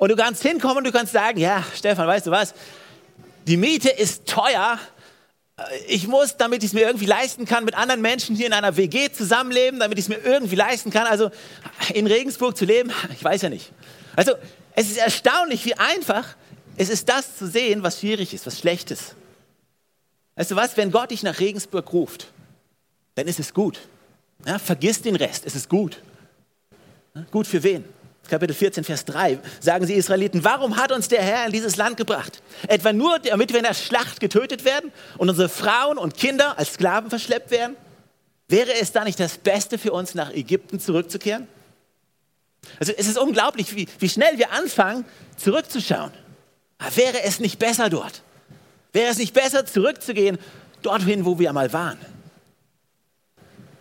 Und 0.00 0.08
du 0.08 0.16
kannst 0.16 0.42
hinkommen 0.42 0.78
und 0.78 0.84
du 0.84 0.92
kannst 0.92 1.12
sagen, 1.12 1.38
ja, 1.38 1.62
Stefan, 1.76 2.06
weißt 2.06 2.26
du 2.26 2.30
was? 2.30 2.54
Die 3.46 3.58
Miete 3.58 3.90
ist 3.90 4.26
teuer. 4.26 4.78
Ich 5.88 6.08
muss, 6.08 6.38
damit 6.38 6.62
ich 6.62 6.70
es 6.70 6.72
mir 6.72 6.86
irgendwie 6.86 7.04
leisten 7.04 7.44
kann, 7.44 7.66
mit 7.66 7.74
anderen 7.74 8.00
Menschen 8.00 8.34
hier 8.34 8.46
in 8.46 8.54
einer 8.54 8.78
WG 8.78 9.12
zusammenleben, 9.12 9.78
damit 9.78 9.98
ich 9.98 10.06
es 10.06 10.08
mir 10.08 10.16
irgendwie 10.16 10.54
leisten 10.56 10.90
kann. 10.90 11.06
Also 11.06 11.30
in 11.92 12.06
Regensburg 12.06 12.56
zu 12.56 12.64
leben, 12.64 12.90
ich 13.12 13.22
weiß 13.22 13.42
ja 13.42 13.50
nicht. 13.50 13.72
Also 14.16 14.32
es 14.74 14.90
ist 14.90 14.96
erstaunlich, 14.96 15.66
wie 15.66 15.74
einfach 15.74 16.34
es 16.78 16.88
ist 16.88 17.10
das 17.10 17.36
zu 17.36 17.46
sehen, 17.46 17.82
was 17.82 18.00
schwierig 18.00 18.32
ist, 18.32 18.46
was 18.46 18.58
schlecht 18.58 18.90
ist. 18.90 19.16
Weißt 20.36 20.52
du 20.52 20.56
was, 20.56 20.78
wenn 20.78 20.92
Gott 20.92 21.10
dich 21.10 21.22
nach 21.22 21.40
Regensburg 21.40 21.92
ruft, 21.92 22.28
dann 23.16 23.28
ist 23.28 23.38
es 23.38 23.52
gut. 23.52 23.78
Ja, 24.46 24.58
vergiss 24.58 25.02
den 25.02 25.16
Rest, 25.16 25.44
es 25.44 25.54
ist 25.54 25.68
gut. 25.68 26.00
Gut 27.30 27.46
für 27.46 27.62
wen? 27.62 27.84
Kapitel 28.30 28.54
14, 28.54 28.84
Vers 28.84 29.04
3 29.06 29.40
sagen 29.58 29.86
sie 29.86 29.94
Israeliten, 29.94 30.44
warum 30.44 30.76
hat 30.76 30.92
uns 30.92 31.08
der 31.08 31.20
Herr 31.20 31.46
in 31.46 31.52
dieses 31.52 31.76
Land 31.76 31.96
gebracht? 31.96 32.40
Etwa 32.68 32.92
nur, 32.92 33.18
damit 33.18 33.50
wir 33.50 33.58
in 33.58 33.64
der 33.64 33.74
Schlacht 33.74 34.20
getötet 34.20 34.64
werden 34.64 34.92
und 35.18 35.28
unsere 35.28 35.48
Frauen 35.48 35.98
und 35.98 36.16
Kinder 36.16 36.56
als 36.56 36.74
Sklaven 36.74 37.10
verschleppt 37.10 37.50
werden? 37.50 37.76
Wäre 38.48 38.72
es 38.80 38.92
da 38.92 39.04
nicht 39.04 39.18
das 39.18 39.36
Beste 39.36 39.78
für 39.78 39.92
uns, 39.92 40.14
nach 40.14 40.32
Ägypten 40.32 40.78
zurückzukehren? 40.78 41.48
Also 42.78 42.92
es 42.96 43.08
ist 43.08 43.18
unglaublich, 43.18 43.74
wie, 43.74 43.88
wie 43.98 44.08
schnell 44.08 44.38
wir 44.38 44.52
anfangen, 44.52 45.04
zurückzuschauen. 45.36 46.12
Aber 46.78 46.96
wäre 46.96 47.22
es 47.22 47.40
nicht 47.40 47.58
besser 47.58 47.90
dort? 47.90 48.22
Wäre 48.92 49.10
es 49.10 49.18
nicht 49.18 49.34
besser, 49.34 49.66
zurückzugehen 49.66 50.38
dorthin, 50.82 51.24
wo 51.24 51.38
wir 51.38 51.48
einmal 51.48 51.72
waren? 51.72 51.98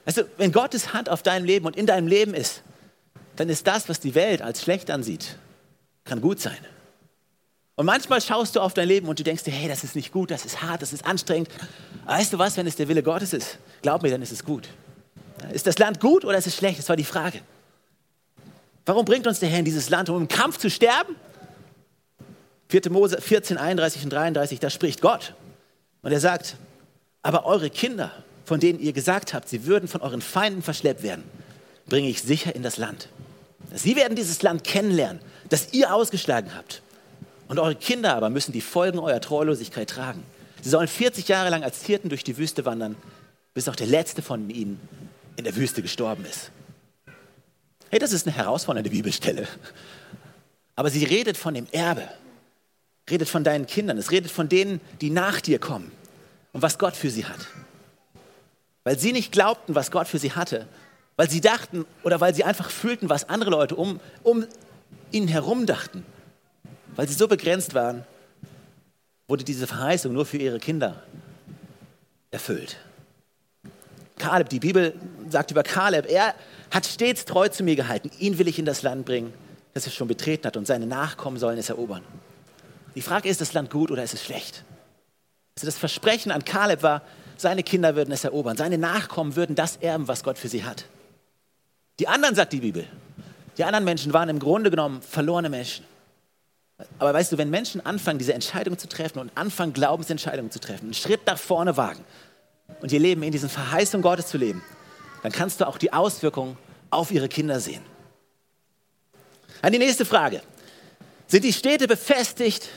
Also, 0.05 0.23
wenn 0.37 0.51
Gottes 0.51 0.91
Hand 0.93 1.07
auf 1.07 1.21
deinem 1.21 1.45
Leben 1.45 1.67
und 1.67 1.75
in 1.75 1.85
deinem 1.85 2.07
Leben 2.07 2.33
ist, 2.33 2.63
dann 3.39 3.47
ist 3.47 3.65
das, 3.67 3.87
was 3.87 4.01
die 4.01 4.15
Welt 4.15 4.41
als 4.41 4.61
schlecht 4.61 4.91
ansieht, 4.91 5.37
kann 6.03 6.19
gut 6.19 6.41
sein. 6.41 6.57
Und 7.75 7.85
manchmal 7.85 8.19
schaust 8.19 8.57
du 8.57 8.59
auf 8.59 8.73
dein 8.73 8.89
Leben 8.89 9.07
und 9.07 9.17
du 9.17 9.23
denkst 9.23 9.43
dir, 9.43 9.51
hey, 9.51 9.69
das 9.69 9.85
ist 9.85 9.95
nicht 9.95 10.11
gut, 10.11 10.29
das 10.29 10.43
ist 10.43 10.61
hart, 10.61 10.81
das 10.81 10.91
ist 10.91 11.05
anstrengend. 11.05 11.47
Weißt 12.05 12.33
du 12.33 12.37
was, 12.37 12.57
wenn 12.57 12.67
es 12.67 12.75
der 12.75 12.89
Wille 12.89 13.01
Gottes 13.01 13.31
ist, 13.31 13.57
glaub 13.81 14.03
mir, 14.03 14.11
dann 14.11 14.21
ist 14.21 14.33
es 14.33 14.43
gut. 14.43 14.67
Ist 15.53 15.65
das 15.65 15.77
Land 15.77 16.01
gut 16.01 16.25
oder 16.25 16.37
ist 16.37 16.47
es 16.47 16.57
schlecht? 16.57 16.79
Das 16.79 16.89
war 16.89 16.97
die 16.97 17.05
Frage. 17.05 17.39
Warum 18.85 19.05
bringt 19.05 19.25
uns 19.25 19.39
der 19.39 19.47
Herr 19.47 19.59
in 19.59 19.65
dieses 19.65 19.89
Land, 19.89 20.09
um 20.09 20.17
im 20.17 20.27
Kampf 20.27 20.57
zu 20.57 20.69
sterben? 20.69 21.15
4. 22.67 22.91
Mose 22.91 23.21
14, 23.21 23.57
31 23.57 24.03
und 24.03 24.09
33, 24.11 24.59
da 24.59 24.69
spricht 24.69 24.99
Gott. 24.99 25.33
Und 26.01 26.11
er 26.11 26.19
sagt, 26.19 26.57
aber 27.21 27.45
eure 27.45 27.69
Kinder, 27.69 28.11
von 28.43 28.59
denen 28.59 28.79
ihr 28.79 28.91
gesagt 28.91 29.33
habt, 29.33 29.47
sie 29.47 29.65
würden 29.65 29.87
von 29.87 30.01
euren 30.01 30.21
Feinden 30.21 30.61
verschleppt 30.61 31.03
werden, 31.03 31.23
bringe 31.87 32.09
ich 32.09 32.21
sicher 32.21 32.53
in 32.53 32.63
das 32.63 32.75
Land. 32.75 33.07
Sie 33.73 33.95
werden 33.95 34.15
dieses 34.15 34.41
Land 34.41 34.63
kennenlernen, 34.63 35.21
das 35.49 35.73
ihr 35.73 35.93
ausgeschlagen 35.93 36.55
habt. 36.55 36.81
Und 37.47 37.59
eure 37.59 37.75
Kinder 37.75 38.15
aber 38.15 38.29
müssen 38.29 38.51
die 38.51 38.61
Folgen 38.61 38.99
eurer 38.99 39.21
Treulosigkeit 39.21 39.89
tragen. 39.89 40.23
Sie 40.61 40.69
sollen 40.69 40.87
40 40.87 41.27
Jahre 41.27 41.49
lang 41.49 41.63
als 41.63 41.83
Hirten 41.83 42.09
durch 42.09 42.23
die 42.23 42.37
Wüste 42.37 42.65
wandern, 42.65 42.95
bis 43.53 43.67
auch 43.67 43.75
der 43.75 43.87
letzte 43.87 44.21
von 44.21 44.49
ihnen 44.49 44.79
in 45.35 45.45
der 45.45 45.55
Wüste 45.55 45.81
gestorben 45.81 46.25
ist. 46.25 46.51
Hey, 47.89 47.99
das 47.99 48.11
ist 48.11 48.27
eine 48.27 48.35
herausfordernde 48.35 48.89
Bibelstelle. 48.89 49.47
Aber 50.75 50.89
sie 50.89 51.03
redet 51.03 51.37
von 51.37 51.53
dem 51.53 51.67
Erbe, 51.71 52.07
redet 53.09 53.27
von 53.27 53.43
deinen 53.43 53.65
Kindern, 53.65 53.97
es 53.97 54.11
redet 54.11 54.31
von 54.31 54.47
denen, 54.47 54.79
die 55.01 55.09
nach 55.09 55.41
dir 55.41 55.59
kommen 55.59 55.91
und 56.53 56.61
was 56.61 56.77
Gott 56.77 56.95
für 56.95 57.09
sie 57.09 57.25
hat. 57.25 57.47
Weil 58.83 58.99
sie 58.99 59.11
nicht 59.11 59.31
glaubten, 59.31 59.75
was 59.75 59.91
Gott 59.91 60.07
für 60.07 60.19
sie 60.19 60.33
hatte, 60.33 60.67
weil 61.19 61.29
sie 61.29 61.41
dachten 61.41 61.85
oder 62.03 62.21
weil 62.21 62.33
sie 62.33 62.45
einfach 62.45 62.69
fühlten, 62.69 63.09
was 63.09 63.27
andere 63.27 63.49
Leute 63.49 63.75
um, 63.75 63.99
um 64.23 64.45
ihnen 65.11 65.27
herum 65.27 65.65
dachten. 65.65 66.05
Weil 66.95 67.09
sie 67.09 67.13
so 67.13 67.27
begrenzt 67.27 67.73
waren, 67.73 68.05
wurde 69.27 69.43
diese 69.43 69.67
Verheißung 69.67 70.13
nur 70.13 70.25
für 70.25 70.37
ihre 70.37 70.59
Kinder 70.59 71.03
erfüllt. 72.31 72.77
Kaleb, 74.17 74.47
die 74.47 74.61
Bibel 74.61 74.93
sagt 75.27 75.51
über 75.51 75.61
Kaleb, 75.61 76.09
er 76.09 76.35
hat 76.71 76.85
stets 76.85 77.25
treu 77.25 77.49
zu 77.49 77.63
mir 77.63 77.75
gehalten. 77.75 78.11
Ihn 78.19 78.39
will 78.39 78.47
ich 78.47 78.57
in 78.57 78.63
das 78.63 78.81
Land 78.81 79.05
bringen, 79.05 79.33
das 79.73 79.85
er 79.85 79.91
schon 79.91 80.07
betreten 80.07 80.47
hat 80.47 80.55
und 80.55 80.67
seine 80.67 80.85
Nachkommen 80.85 81.37
sollen 81.37 81.57
es 81.57 81.67
erobern. 81.67 82.05
Die 82.95 83.01
Frage 83.01 83.27
ist, 83.27 83.41
ist 83.41 83.49
das 83.49 83.53
Land 83.53 83.71
gut 83.71 83.91
oder 83.91 84.03
ist 84.03 84.13
es 84.13 84.23
schlecht? 84.23 84.63
Also 85.57 85.65
das 85.65 85.77
Versprechen 85.77 86.31
an 86.31 86.45
Kaleb 86.45 86.81
war, 86.81 87.01
seine 87.35 87.63
Kinder 87.63 87.97
würden 87.97 88.13
es 88.13 88.23
erobern, 88.23 88.55
seine 88.55 88.77
Nachkommen 88.77 89.35
würden 89.35 89.57
das 89.57 89.75
erben, 89.75 90.07
was 90.07 90.23
Gott 90.23 90.37
für 90.37 90.47
sie 90.47 90.63
hat. 90.63 90.85
Die 91.99 92.07
anderen, 92.07 92.33
sagt 92.33 92.53
die 92.53 92.61
Bibel, 92.61 92.87
die 93.57 93.63
anderen 93.63 93.83
Menschen 93.83 94.13
waren 94.13 94.29
im 94.29 94.39
Grunde 94.39 94.71
genommen 94.71 95.01
verlorene 95.01 95.49
Menschen. 95.49 95.85
Aber 96.97 97.13
weißt 97.13 97.33
du, 97.33 97.37
wenn 97.37 97.49
Menschen 97.49 97.85
anfangen, 97.85 98.19
diese 98.19 98.33
Entscheidung 98.33 98.77
zu 98.77 98.87
treffen 98.87 99.19
und 99.19 99.31
anfangen, 99.35 99.73
Glaubensentscheidungen 99.73 100.49
zu 100.49 100.59
treffen, 100.59 100.85
einen 100.85 100.93
Schritt 100.93 101.27
nach 101.27 101.37
vorne 101.37 101.75
wagen 101.75 102.03
und 102.81 102.91
ihr 102.93 102.99
Leben 102.99 103.21
in 103.23 103.31
diesen 103.31 103.49
Verheißungen 103.49 104.01
Gottes 104.01 104.27
zu 104.27 104.37
leben, 104.37 104.63
dann 105.23 105.33
kannst 105.33 105.59
du 105.59 105.67
auch 105.67 105.77
die 105.77 105.91
Auswirkungen 105.91 106.57
auf 106.89 107.11
ihre 107.11 107.27
Kinder 107.27 107.59
sehen. 107.59 107.81
An 109.61 109.73
die 109.73 109.79
nächste 109.79 110.05
Frage. 110.05 110.41
Sind 111.27 111.43
die 111.43 111.53
Städte 111.53 111.87
befestigt 111.87 112.69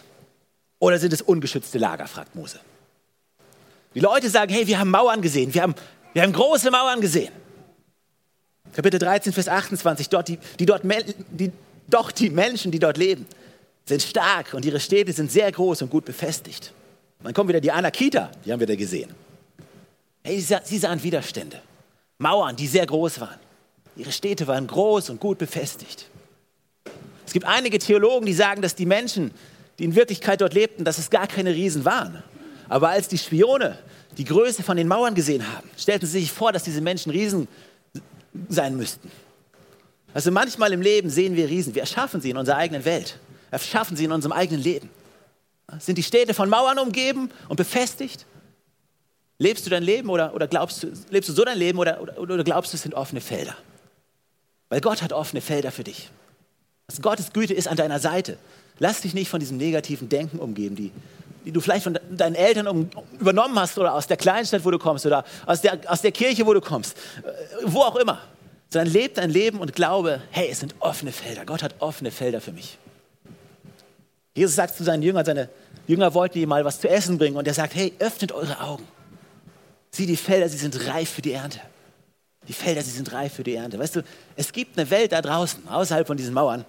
oder 0.78 0.98
sind 0.98 1.12
es 1.12 1.22
ungeschützte 1.22 1.78
Lager, 1.78 2.06
fragt 2.06 2.35
Mose. 2.35 2.61
Die 3.94 4.00
Leute 4.00 4.28
sagen, 4.28 4.52
hey, 4.52 4.66
wir 4.66 4.78
haben 4.78 4.90
Mauern 4.90 5.22
gesehen, 5.22 5.54
wir 5.54 5.62
haben, 5.62 5.74
wir 6.12 6.22
haben 6.22 6.32
große 6.32 6.70
Mauern 6.70 7.00
gesehen. 7.00 7.32
Kapitel 8.74 8.98
13, 8.98 9.32
Vers 9.32 9.48
28, 9.48 10.08
dort 10.08 10.28
die, 10.28 10.38
die 10.58 10.66
dort, 10.66 10.82
die, 10.85 11.52
doch 11.88 12.11
die 12.11 12.30
Menschen, 12.30 12.70
die 12.70 12.78
dort 12.78 12.96
leben, 12.96 13.26
sind 13.85 14.02
stark 14.02 14.54
und 14.54 14.64
ihre 14.64 14.80
Städte 14.80 15.12
sind 15.12 15.30
sehr 15.30 15.50
groß 15.50 15.82
und 15.82 15.90
gut 15.90 16.04
befestigt. 16.04 16.72
dann 17.22 17.35
kommen 17.35 17.48
wieder 17.48 17.61
die 17.61 17.70
Anakita, 17.70 18.30
die 18.44 18.52
haben 18.52 18.61
wir 18.61 18.66
da 18.66 18.76
gesehen. 18.76 19.11
Hey, 20.24 20.40
sie 20.40 20.78
sahen 20.78 21.02
Widerstände. 21.02 21.61
Mauern, 22.18 22.54
die 22.54 22.68
sehr 22.68 22.87
groß 22.87 23.20
waren. 23.20 23.40
Ihre 23.96 24.12
Städte 24.12 24.46
waren 24.46 24.66
groß 24.66 25.11
und 25.11 25.20
gut 25.20 25.38
befestigt. 25.38 26.06
Es 27.26 27.32
gibt 27.32 27.44
einige 27.44 27.78
Theologen, 27.78 28.24
die 28.24 28.32
sagen, 28.32 28.62
dass 28.62 28.74
die 28.74 28.87
Menschen, 28.87 29.32
die 29.78 29.85
in 29.85 29.94
Wirklichkeit 29.94 30.40
dort 30.40 30.54
lebten, 30.54 30.85
dass 30.85 30.98
es 30.98 31.11
gar 31.11 31.26
keine 31.26 31.50
Riesen 31.54 31.85
waren. 31.85 32.22
Aber 32.68 32.90
als 32.90 33.08
die 33.08 33.18
Spione 33.18 33.78
die 34.16 34.24
Größe 34.24 34.62
von 34.62 34.76
den 34.76 34.88
Mauern 34.88 35.14
gesehen 35.14 35.46
haben, 35.54 35.68
stellten 35.76 36.06
sie 36.06 36.20
sich 36.20 36.32
vor, 36.32 36.52
dass 36.52 36.62
diese 36.62 36.80
Menschen 36.80 37.11
Riesen 37.11 37.48
sein 38.49 38.77
müssten. 38.77 39.11
Also 40.14 40.31
manchmal 40.31 40.73
im 40.73 40.83
Leben 40.83 41.11
sehen 41.11 41.37
wir 41.37 41.49
Riesen. 41.49 41.75
Wir 41.75 41.83
erschaffen 41.83 42.21
sie 42.21 42.31
in 42.31 42.37
unserer 42.37 42.57
eigenen 42.57 42.85
Welt. 42.85 43.18
Erschaffen 43.51 43.97
sie 43.97 44.05
in 44.05 44.12
unserem 44.12 44.33
eigenen 44.33 44.62
Leben. 44.62 44.90
Sind 45.79 45.97
die 45.97 46.03
Städte 46.03 46.35
von 46.35 46.49
Mauern 46.49 46.79
umgeben 46.79 47.31
und 47.49 47.57
befestigt? 47.57 48.27
Lebst 49.38 49.66
du 49.66 49.71
dein 49.71 49.83
Leben 49.83 50.09
oder, 50.11 50.35
oder 50.35 50.47
glaubst 50.47 50.83
du, 50.83 50.92
lebst 51.11 51.29
du 51.29 51.33
so 51.33 51.45
dein 51.45 51.59
Leben 51.59 51.79
oder, 51.79 52.01
oder, 52.01 52.18
oder 52.18 52.45
glaubst 52.45 52.73
du, 52.73 52.77
es 52.77 52.83
sind 52.83 52.95
offene 52.95 53.21
Felder? 53.21 53.57
Weil 54.68 54.81
Gott 54.81 55.03
hat 55.03 55.12
offene 55.12 55.40
Felder 55.40 55.73
für 55.73 55.85
dich. 55.85 56.11
Also 56.88 57.03
Gottes 57.03 57.33
Güte 57.33 57.55
ist 57.55 57.68
an 57.68 57.77
deiner 57.77 57.99
Seite. 57.99 58.38
Lass 58.79 59.01
dich 59.01 59.14
nicht 59.14 59.29
von 59.29 59.40
diesem 59.40 59.57
negativen 59.57 60.09
Denken 60.09 60.38
umgeben, 60.38 60.77
die, 60.77 60.92
die 61.44 61.52
du 61.52 61.61
vielleicht 61.61 61.85
von 61.85 61.98
deinen 62.11 62.35
Eltern 62.35 62.90
übernommen 63.18 63.59
hast 63.59 63.78
oder 63.78 63.94
aus 63.94 64.07
der 64.07 64.16
Kleinstadt, 64.16 64.64
wo 64.64 64.70
du 64.70 64.78
kommst 64.78 65.07
oder 65.07 65.24
aus 65.46 65.61
der, 65.61 65.78
aus 65.87 66.02
der 66.02 66.12
Kirche, 66.12 66.46
wo 66.46 66.55
du 66.55 66.61
kommst, 66.61 66.96
äh, 66.96 67.31
wo 67.64 67.81
auch 67.81 67.96
immer. 67.96 68.20
Sondern 68.70 68.92
lebe 68.92 69.14
dein 69.14 69.31
Leben 69.31 69.59
und 69.61 69.74
glaube, 69.74 70.22
hey, 70.31 70.48
es 70.50 70.61
sind 70.61 70.74
offene 70.78 71.12
Felder. 71.12 71.44
Gott 71.44 71.62
hat 71.62 71.74
offene 71.81 72.11
Felder 72.11 72.40
für 72.40 72.52
mich. 72.52 72.78
Jesus 74.35 74.55
sagt 74.55 74.76
zu 74.76 74.85
seinen 74.85 75.02
Jüngern, 75.02 75.24
seine 75.24 75.50
Jünger 75.87 76.14
wollten 76.14 76.38
ihm 76.38 76.48
mal 76.48 76.64
was 76.64 76.81
zu 76.81 76.88
essen 76.88 77.18
bringen 77.18 77.37
und 77.37 77.46
er 77.46 77.55
sagt, 77.55 77.74
hey, 77.74 77.92
öffnet 77.98 78.33
eure 78.33 78.61
Augen. 78.61 78.87
Sieh 79.90 80.07
die 80.07 80.16
Felder, 80.16 80.48
sie 80.48 80.57
sind 80.57 80.87
reif 80.87 81.11
für 81.11 81.22
die 81.22 81.33
Ernte. 81.33 81.61
Die 82.48 82.55
Felder, 82.55 82.83
sie 82.83 82.90
sind 82.90 83.12
reif 83.12 83.35
für 83.35 83.44
die 83.44 83.55
Ernte. 83.55 83.78
Weißt 83.78 83.96
du, 83.96 84.02
es 84.37 84.52
gibt 84.52 84.78
eine 84.78 84.88
Welt 84.90 85.12
da 85.12 85.20
draußen, 85.20 85.68
außerhalb 85.68 86.07
von 86.07 86.16
diesen 86.16 86.33
Mauern, 86.33 86.64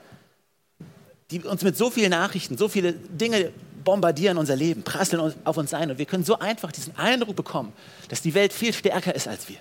die 1.31 1.39
uns 1.41 1.63
mit 1.63 1.77
so 1.77 1.89
vielen 1.89 2.11
Nachrichten, 2.11 2.57
so 2.57 2.67
viele 2.67 2.93
Dinge 2.93 3.51
bombardieren 3.83 4.37
unser 4.37 4.55
Leben, 4.55 4.83
prasseln 4.83 5.33
auf 5.43 5.57
uns 5.57 5.73
ein. 5.73 5.91
Und 5.91 5.97
wir 5.97 6.05
können 6.05 6.23
so 6.23 6.39
einfach 6.39 6.71
diesen 6.71 6.97
Eindruck 6.97 7.35
bekommen, 7.35 7.73
dass 8.09 8.21
die 8.21 8.33
Welt 8.33 8.53
viel 8.53 8.73
stärker 8.73 9.13
ist 9.15 9.27
als 9.27 9.49
wir. 9.49 9.57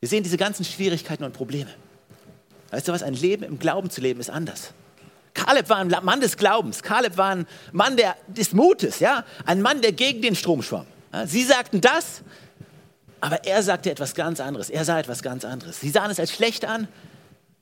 Wir 0.00 0.08
sehen 0.08 0.22
diese 0.22 0.36
ganzen 0.36 0.64
Schwierigkeiten 0.64 1.24
und 1.24 1.32
Probleme. 1.32 1.70
Weißt 2.70 2.88
du 2.88 2.92
was, 2.92 3.02
ein 3.02 3.14
Leben 3.14 3.44
im 3.44 3.58
Glauben 3.58 3.90
zu 3.90 4.00
leben 4.00 4.20
ist 4.20 4.30
anders. 4.30 4.72
Kaleb 5.34 5.68
war 5.68 5.78
ein 5.78 5.88
Mann 6.02 6.20
des 6.20 6.36
Glaubens. 6.36 6.82
Kaleb 6.82 7.16
war 7.16 7.30
ein 7.30 7.46
Mann 7.72 7.96
der, 7.96 8.16
des 8.26 8.52
Mutes, 8.52 9.00
ja? 9.00 9.24
ein 9.44 9.62
Mann, 9.62 9.80
der 9.80 9.92
gegen 9.92 10.22
den 10.22 10.34
Strom 10.34 10.62
schwamm. 10.62 10.86
Sie 11.26 11.44
sagten 11.44 11.80
das, 11.80 12.22
aber 13.20 13.44
er 13.44 13.62
sagte 13.62 13.90
etwas 13.90 14.14
ganz 14.14 14.40
anderes. 14.40 14.70
Er 14.70 14.84
sah 14.84 14.98
etwas 14.98 15.22
ganz 15.22 15.44
anderes. 15.44 15.80
Sie 15.80 15.90
sahen 15.90 16.10
es 16.10 16.18
als 16.18 16.32
schlecht 16.32 16.64
an, 16.64 16.88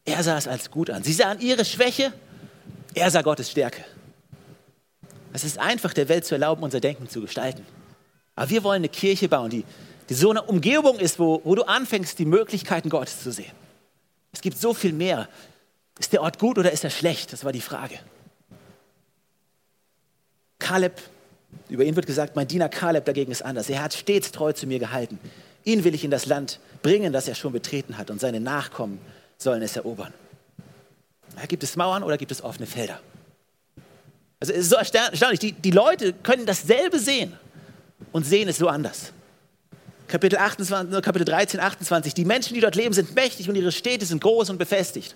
er 0.05 0.22
sah 0.22 0.38
es 0.38 0.46
als 0.46 0.70
gut 0.70 0.90
an. 0.90 1.03
Sie 1.03 1.12
sahen 1.12 1.40
ihre 1.40 1.64
Schwäche, 1.64 2.12
er 2.94 3.11
sah 3.11 3.22
Gottes 3.22 3.51
Stärke. 3.51 3.85
Es 5.33 5.45
ist 5.45 5.59
einfach, 5.59 5.93
der 5.93 6.09
Welt 6.09 6.25
zu 6.25 6.35
erlauben, 6.35 6.62
unser 6.62 6.81
Denken 6.81 7.09
zu 7.09 7.21
gestalten. 7.21 7.64
Aber 8.35 8.51
wir 8.51 8.64
wollen 8.64 8.81
eine 8.81 8.88
Kirche 8.88 9.29
bauen, 9.29 9.51
die, 9.51 9.64
die 10.09 10.14
so 10.14 10.31
eine 10.31 10.43
Umgebung 10.43 10.99
ist, 10.99 11.19
wo, 11.19 11.41
wo 11.45 11.55
du 11.55 11.64
anfängst, 11.64 12.19
die 12.19 12.25
Möglichkeiten 12.25 12.88
Gottes 12.88 13.23
zu 13.23 13.33
sehen. 13.33 13.53
Es 14.33 14.41
gibt 14.41 14.59
so 14.59 14.75
viel 14.75 14.93
mehr. 14.93 15.29
Ist 15.99 16.12
der 16.12 16.23
Ort 16.23 16.38
gut 16.38 16.59
oder 16.59 16.71
ist 16.71 16.85
er 16.85 16.91
schlecht? 16.91 17.33
Das 17.33 17.45
war 17.45 17.53
die 17.53 17.61
Frage. 17.61 17.99
Kaleb, 20.59 21.01
über 21.69 21.85
ihn 21.85 21.97
wird 21.97 22.07
gesagt, 22.07 22.37
mein 22.37 22.47
Diener 22.47 22.69
Kaleb 22.69 23.05
dagegen 23.05 23.33
ist 23.33 23.43
anders. 23.43 23.69
Er 23.69 23.83
hat 23.83 23.95
stets 23.95 24.33
treu 24.33 24.53
zu 24.53 24.67
mir 24.67 24.79
gehalten. 24.79 25.19
Ihn 25.64 25.85
will 25.85 25.95
ich 25.95 26.05
in 26.05 26.11
das 26.11 26.27
Land 26.27 26.61
bringen, 26.83 27.12
das 27.12 27.29
er 27.29 27.35
schon 27.35 27.53
betreten 27.53 27.99
hat, 27.99 28.11
und 28.11 28.21
seine 28.21 28.41
Nachkommen 28.41 29.01
sollen 29.37 29.62
es 29.62 29.77
erobern. 29.77 30.12
gibt 31.49 31.62
es 31.62 31.77
Mauern 31.77 32.03
oder 32.03 32.17
gibt 32.17 32.33
es 32.33 32.43
offene 32.43 32.67
Felder? 32.67 33.01
Also 34.40 34.53
es 34.53 34.61
ist 34.61 34.70
so 34.70 34.77
erstaunlich. 34.77 35.40
Die, 35.40 35.53
die 35.53 35.70
Leute 35.70 36.12
können 36.12 36.46
dasselbe 36.46 36.98
sehen 36.98 37.33
und 38.12 38.24
sehen 38.24 38.48
es 38.48 38.59
so 38.59 38.68
anders. 38.68 39.12
Kapitel, 40.07 40.38
28, 40.38 41.03
Kapitel 41.03 41.24
13, 41.24 41.61
28. 41.61 42.14
Die 42.14 42.24
Menschen, 42.24 42.55
die 42.55 42.61
dort 42.61 42.77
leben, 42.77 42.94
sind 42.94 43.14
mächtig 43.14 43.48
und 43.48 43.57
ihre 43.57 43.72
Städte 43.72 44.07
sind 44.07 44.22
groß 44.22 44.51
und 44.51 44.59
befestigt. 44.59 45.14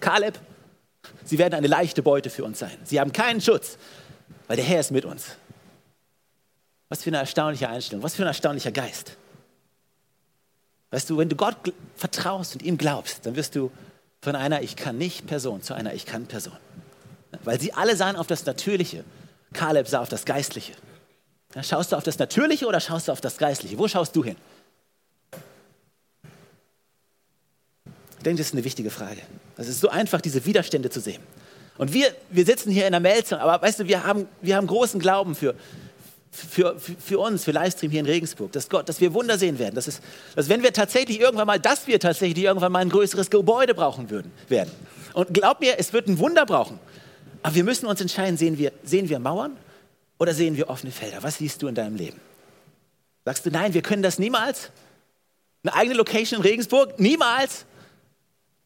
Kaleb, 0.00 0.38
sie 1.24 1.38
werden 1.38 1.54
eine 1.54 1.68
leichte 1.68 2.02
Beute 2.02 2.28
für 2.28 2.44
uns 2.44 2.58
sein. 2.58 2.76
Sie 2.84 2.98
haben 2.98 3.12
keinen 3.12 3.40
Schutz, 3.40 3.78
weil 4.48 4.56
der 4.56 4.64
Herr 4.64 4.80
ist 4.80 4.90
mit 4.90 5.04
uns. 5.04 5.36
Was 6.88 7.04
für 7.04 7.10
eine 7.10 7.18
erstaunliche 7.18 7.68
Einstellung, 7.68 8.02
was 8.02 8.16
für 8.16 8.22
ein 8.22 8.28
erstaunlicher 8.28 8.72
Geist. 8.72 9.16
Weißt 10.90 11.08
du, 11.08 11.16
wenn 11.16 11.28
du 11.28 11.36
Gott 11.36 11.56
vertraust 11.96 12.54
und 12.54 12.62
ihm 12.62 12.76
glaubst, 12.76 13.24
dann 13.24 13.36
wirst 13.36 13.54
du 13.54 13.70
von 14.20 14.36
einer 14.36 14.62
Ich 14.62 14.76
kann 14.76 14.98
nicht 14.98 15.26
Person 15.26 15.62
zu 15.62 15.72
einer 15.72 15.94
Ich 15.94 16.04
kann 16.04 16.26
Person. 16.26 16.56
Weil 17.44 17.60
sie 17.60 17.72
alle 17.72 17.96
sahen 17.96 18.16
auf 18.16 18.26
das 18.26 18.44
Natürliche. 18.44 19.04
Kaleb 19.52 19.88
sah 19.88 20.00
auf 20.00 20.08
das 20.08 20.24
Geistliche. 20.24 20.72
Ja, 21.54 21.62
schaust 21.62 21.92
du 21.92 21.96
auf 21.96 22.04
das 22.04 22.18
Natürliche 22.18 22.66
oder 22.66 22.80
schaust 22.80 23.08
du 23.08 23.12
auf 23.12 23.20
das 23.20 23.36
Geistliche? 23.36 23.78
Wo 23.78 23.88
schaust 23.88 24.14
du 24.16 24.24
hin? 24.24 24.36
Ich 28.18 28.24
denke, 28.24 28.38
das 28.38 28.48
ist 28.48 28.54
eine 28.54 28.64
wichtige 28.64 28.90
Frage. 28.90 29.20
Es 29.56 29.68
ist 29.68 29.80
so 29.80 29.88
einfach, 29.88 30.20
diese 30.20 30.44
Widerstände 30.44 30.90
zu 30.90 31.00
sehen. 31.00 31.20
Und 31.78 31.92
wir, 31.92 32.14
wir 32.30 32.44
sitzen 32.44 32.70
hier 32.70 32.86
in 32.86 32.92
der 32.92 33.00
Melzung, 33.00 33.38
aber 33.38 33.60
weißt 33.60 33.80
du, 33.80 33.88
wir 33.88 34.04
haben, 34.04 34.28
wir 34.40 34.56
haben 34.56 34.66
großen 34.66 35.00
Glauben 35.00 35.34
für, 35.34 35.54
für, 36.30 36.78
für, 36.78 37.18
uns, 37.18 37.44
für 37.44 37.50
Livestream 37.50 37.90
hier 37.90 38.00
in 38.00 38.06
Regensburg, 38.06 38.52
dass 38.52 38.68
Gott, 38.68 38.88
dass 38.88 39.00
wir 39.00 39.12
Wunder 39.12 39.38
sehen 39.38 39.58
werden. 39.58 39.74
Dass, 39.74 39.88
es, 39.88 40.00
dass 40.36 40.48
wenn 40.48 40.62
wir 40.62 40.72
tatsächlich 40.72 41.20
irgendwann 41.20 41.46
mal, 41.46 41.58
dass 41.58 41.86
wir 41.86 41.98
tatsächlich 41.98 42.44
irgendwann 42.44 42.72
mal 42.72 42.78
ein 42.78 42.90
größeres 42.90 43.28
Gebäude 43.30 43.74
brauchen 43.74 44.08
würden, 44.08 44.30
werden. 44.48 44.70
Und 45.14 45.34
glaub 45.34 45.60
mir, 45.60 45.78
es 45.78 45.92
wird 45.92 46.08
ein 46.08 46.18
Wunder 46.18 46.46
brauchen. 46.46 46.78
Aber 47.42 47.54
wir 47.54 47.64
müssen 47.64 47.86
uns 47.86 48.00
entscheiden, 48.00 48.36
sehen 48.36 48.58
wir, 48.58 48.72
sehen 48.84 49.08
wir 49.08 49.18
Mauern 49.18 49.56
oder 50.18 50.34
sehen 50.34 50.56
wir 50.56 50.70
offene 50.70 50.92
Felder? 50.92 51.22
Was 51.22 51.38
siehst 51.38 51.62
du 51.62 51.68
in 51.68 51.74
deinem 51.74 51.96
Leben? 51.96 52.20
Sagst 53.24 53.44
du, 53.46 53.50
nein, 53.50 53.74
wir 53.74 53.82
können 53.82 54.02
das 54.02 54.18
niemals? 54.18 54.70
Eine 55.62 55.74
eigene 55.74 55.96
Location 55.96 56.40
in 56.40 56.42
Regensburg? 56.42 56.98
Niemals? 56.98 57.64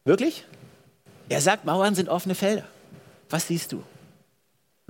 Wirklich? 0.03 0.45
Er 1.29 1.41
sagt, 1.41 1.65
Mauern 1.65 1.95
sind 1.95 2.09
offene 2.09 2.35
Felder. 2.35 2.65
Was 3.29 3.47
siehst 3.47 3.71
du? 3.71 3.83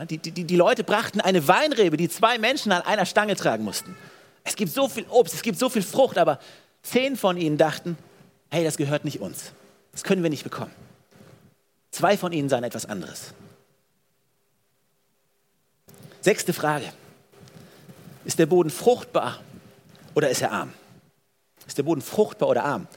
Die, 0.09 0.19
die, 0.19 0.43
die 0.43 0.55
Leute 0.55 0.83
brachten 0.83 1.21
eine 1.21 1.47
Weinrebe, 1.47 1.97
die 1.97 2.07
zwei 2.07 2.37
Menschen 2.37 2.71
an 2.71 2.83
einer 2.83 3.05
Stange 3.05 3.35
tragen 3.35 3.63
mussten. 3.63 3.95
Es 4.43 4.55
gibt 4.55 4.71
so 4.71 4.87
viel 4.87 5.05
Obst, 5.09 5.33
es 5.33 5.41
gibt 5.41 5.57
so 5.57 5.69
viel 5.69 5.81
Frucht, 5.81 6.19
aber 6.19 6.39
zehn 6.83 7.15
von 7.15 7.35
ihnen 7.35 7.57
dachten, 7.57 7.97
hey, 8.51 8.63
das 8.63 8.77
gehört 8.77 9.05
nicht 9.05 9.19
uns. 9.19 9.51
Das 9.91 10.03
können 10.03 10.21
wir 10.21 10.29
nicht 10.29 10.43
bekommen. 10.43 10.71
Zwei 11.89 12.15
von 12.15 12.31
ihnen 12.31 12.47
sahen 12.47 12.63
etwas 12.63 12.85
anderes. 12.85 13.33
Sechste 16.27 16.51
Frage. 16.51 16.91
Ist 18.25 18.37
der 18.37 18.47
Boden 18.47 18.69
fruchtbar 18.69 19.39
oder 20.13 20.29
ist 20.29 20.41
er 20.41 20.51
arm? 20.51 20.73
Ist 21.65 21.77
der 21.77 21.83
Boden 21.83 22.01
fruchtbar 22.01 22.49
oder 22.49 22.65
arm? 22.65 22.87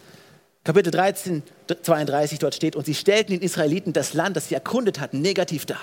Kapitel 0.64 0.90
13, 0.90 1.44
32, 1.80 2.40
dort 2.40 2.56
steht, 2.56 2.74
und 2.74 2.86
sie 2.86 2.94
stellten 2.96 3.30
den 3.30 3.40
Israeliten 3.40 3.92
das 3.92 4.14
Land, 4.14 4.36
das 4.36 4.48
sie 4.48 4.56
erkundet 4.56 4.98
hatten, 4.98 5.20
negativ 5.20 5.64
dar. 5.64 5.80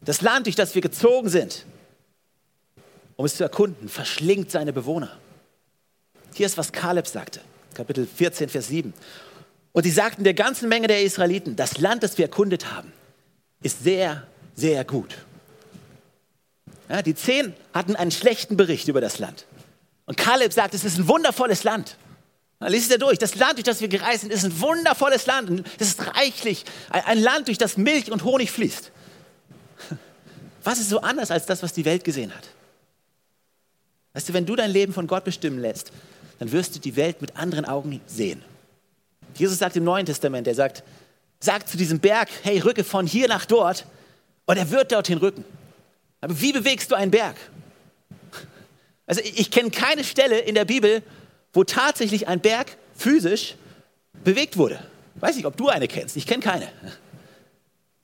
Das 0.00 0.22
Land, 0.22 0.46
durch 0.46 0.56
das 0.56 0.74
wir 0.74 0.80
gezogen 0.80 1.28
sind, 1.28 1.66
um 3.16 3.26
es 3.26 3.36
zu 3.36 3.42
erkunden, 3.42 3.90
verschlingt 3.90 4.50
seine 4.50 4.72
Bewohner. 4.72 5.18
Hier 6.32 6.46
ist, 6.46 6.56
was 6.56 6.72
Kaleb 6.72 7.06
sagte, 7.06 7.42
Kapitel 7.74 8.06
14, 8.06 8.48
Vers 8.48 8.68
7. 8.68 8.94
Und 9.72 9.82
sie 9.82 9.90
sagten 9.90 10.24
der 10.24 10.32
ganzen 10.32 10.70
Menge 10.70 10.86
der 10.86 11.02
Israeliten, 11.02 11.54
das 11.54 11.76
Land, 11.76 12.02
das 12.02 12.16
wir 12.16 12.24
erkundet 12.24 12.72
haben, 12.72 12.94
ist 13.62 13.84
sehr, 13.84 14.26
sehr 14.54 14.86
gut. 14.86 15.18
Ja, 16.88 17.02
die 17.02 17.14
zehn 17.14 17.54
hatten 17.72 17.96
einen 17.96 18.10
schlechten 18.10 18.56
Bericht 18.56 18.88
über 18.88 19.00
das 19.00 19.18
Land. 19.18 19.46
Und 20.06 20.16
Kaleb 20.16 20.52
sagt, 20.52 20.74
es 20.74 20.84
ist 20.84 20.98
ein 20.98 21.08
wundervolles 21.08 21.64
Land. 21.64 21.96
Lies 22.60 22.84
es 22.84 22.90
ja 22.90 22.98
durch. 22.98 23.18
Das 23.18 23.34
Land, 23.34 23.54
durch 23.54 23.64
das 23.64 23.80
wir 23.80 23.88
gereist 23.88 24.20
sind, 24.20 24.32
ist 24.32 24.44
ein 24.44 24.60
wundervolles 24.60 25.26
Land. 25.26 25.66
Es 25.78 25.88
ist 25.88 26.16
reichlich. 26.16 26.64
Ein 26.90 27.20
Land, 27.20 27.48
durch 27.48 27.58
das 27.58 27.76
Milch 27.76 28.10
und 28.10 28.24
Honig 28.24 28.50
fließt. 28.50 28.90
Was 30.62 30.78
ist 30.78 30.90
so 30.90 31.00
anders 31.00 31.30
als 31.30 31.46
das, 31.46 31.62
was 31.62 31.72
die 31.72 31.84
Welt 31.84 32.04
gesehen 32.04 32.32
hat? 32.32 32.44
Weißt 34.12 34.28
du, 34.28 34.32
wenn 34.32 34.46
du 34.46 34.54
dein 34.54 34.70
Leben 34.70 34.92
von 34.92 35.06
Gott 35.06 35.24
bestimmen 35.24 35.58
lässt, 35.58 35.90
dann 36.38 36.52
wirst 36.52 36.74
du 36.76 36.78
die 36.78 36.96
Welt 36.96 37.20
mit 37.20 37.36
anderen 37.36 37.64
Augen 37.64 38.00
sehen. 38.06 38.42
Jesus 39.34 39.58
sagt 39.58 39.76
im 39.76 39.84
Neuen 39.84 40.06
Testament, 40.06 40.46
er 40.46 40.54
sagt, 40.54 40.82
sagt 41.40 41.68
zu 41.68 41.76
diesem 41.76 41.98
Berg, 41.98 42.28
hey, 42.42 42.58
rücke 42.60 42.84
von 42.84 43.06
hier 43.06 43.26
nach 43.28 43.46
dort 43.46 43.86
und 44.46 44.56
er 44.56 44.70
wird 44.70 44.92
dorthin 44.92 45.18
rücken. 45.18 45.44
Aber 46.22 46.40
wie 46.40 46.52
bewegst 46.52 46.90
du 46.90 46.94
einen 46.94 47.10
Berg? 47.10 47.36
Also 49.06 49.20
ich, 49.22 49.50
kenne 49.50 49.70
keine 49.70 50.04
Stelle 50.04 50.38
in 50.38 50.54
der 50.54 50.64
Bibel, 50.64 51.02
wo 51.52 51.64
tatsächlich 51.64 52.28
ein 52.28 52.40
Berg 52.40 52.78
physisch 52.96 53.56
bewegt 54.24 54.56
wurde. 54.56 54.82
Weiß 55.16 55.36
nicht, 55.36 55.44
ob 55.44 55.56
du 55.56 55.68
eine 55.68 55.88
kennst. 55.88 56.16
Ich 56.16 56.26
kenne 56.26 56.42
keine. 56.42 56.68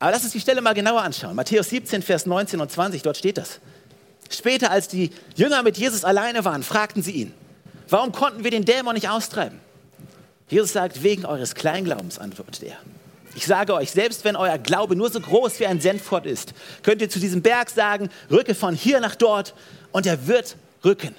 Aber 0.00 0.10
lass 0.10 0.24
uns 0.24 0.32
die 0.32 0.40
Stelle 0.40 0.60
mal 0.60 0.74
genauer 0.74 1.02
anschauen. 1.02 1.34
Matthäus 1.34 1.70
17, 1.70 2.02
Vers 2.02 2.26
19 2.26 2.60
und 2.60 2.70
20, 2.70 3.02
dort 3.02 3.16
steht 3.16 3.38
das. 3.38 3.60
Später, 4.28 4.70
als 4.70 4.88
die 4.88 5.10
Jünger 5.36 5.62
mit 5.62 5.78
Jesus 5.78 6.04
alleine 6.04 6.44
waren, 6.44 6.62
fragten 6.62 7.02
sie 7.02 7.12
ihn, 7.12 7.34
warum 7.88 8.12
konnten 8.12 8.44
wir 8.44 8.50
den 8.50 8.64
Dämon 8.64 8.94
nicht 8.94 9.08
austreiben? 9.08 9.60
Jesus 10.48 10.72
sagt, 10.72 11.02
wegen 11.02 11.24
eures 11.24 11.54
Kleinglaubens, 11.54 12.18
antwortet 12.18 12.64
er. 12.64 12.76
Ich 13.34 13.46
sage 13.46 13.74
euch, 13.74 13.90
selbst 13.90 14.24
wenn 14.24 14.36
euer 14.36 14.58
Glaube 14.58 14.96
nur 14.96 15.10
so 15.10 15.20
groß 15.20 15.60
wie 15.60 15.66
ein 15.66 15.80
Senfkorn 15.80 16.24
ist, 16.24 16.54
könnt 16.82 17.02
ihr 17.02 17.10
zu 17.10 17.20
diesem 17.20 17.42
Berg 17.42 17.70
sagen, 17.70 18.10
rücke 18.30 18.54
von 18.54 18.74
hier 18.74 19.00
nach 19.00 19.14
dort 19.14 19.54
und 19.92 20.06
er 20.06 20.26
wird 20.26 20.56
rücken. 20.84 21.14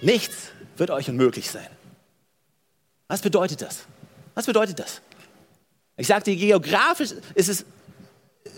Nichts 0.00 0.48
wird 0.76 0.90
euch 0.90 1.08
unmöglich 1.08 1.50
sein. 1.50 1.68
Was 3.08 3.20
bedeutet 3.20 3.62
das? 3.62 3.84
Was 4.34 4.46
bedeutet 4.46 4.78
das? 4.78 5.00
Ich 5.96 6.06
sagte, 6.06 6.34
geografisch 6.34 7.10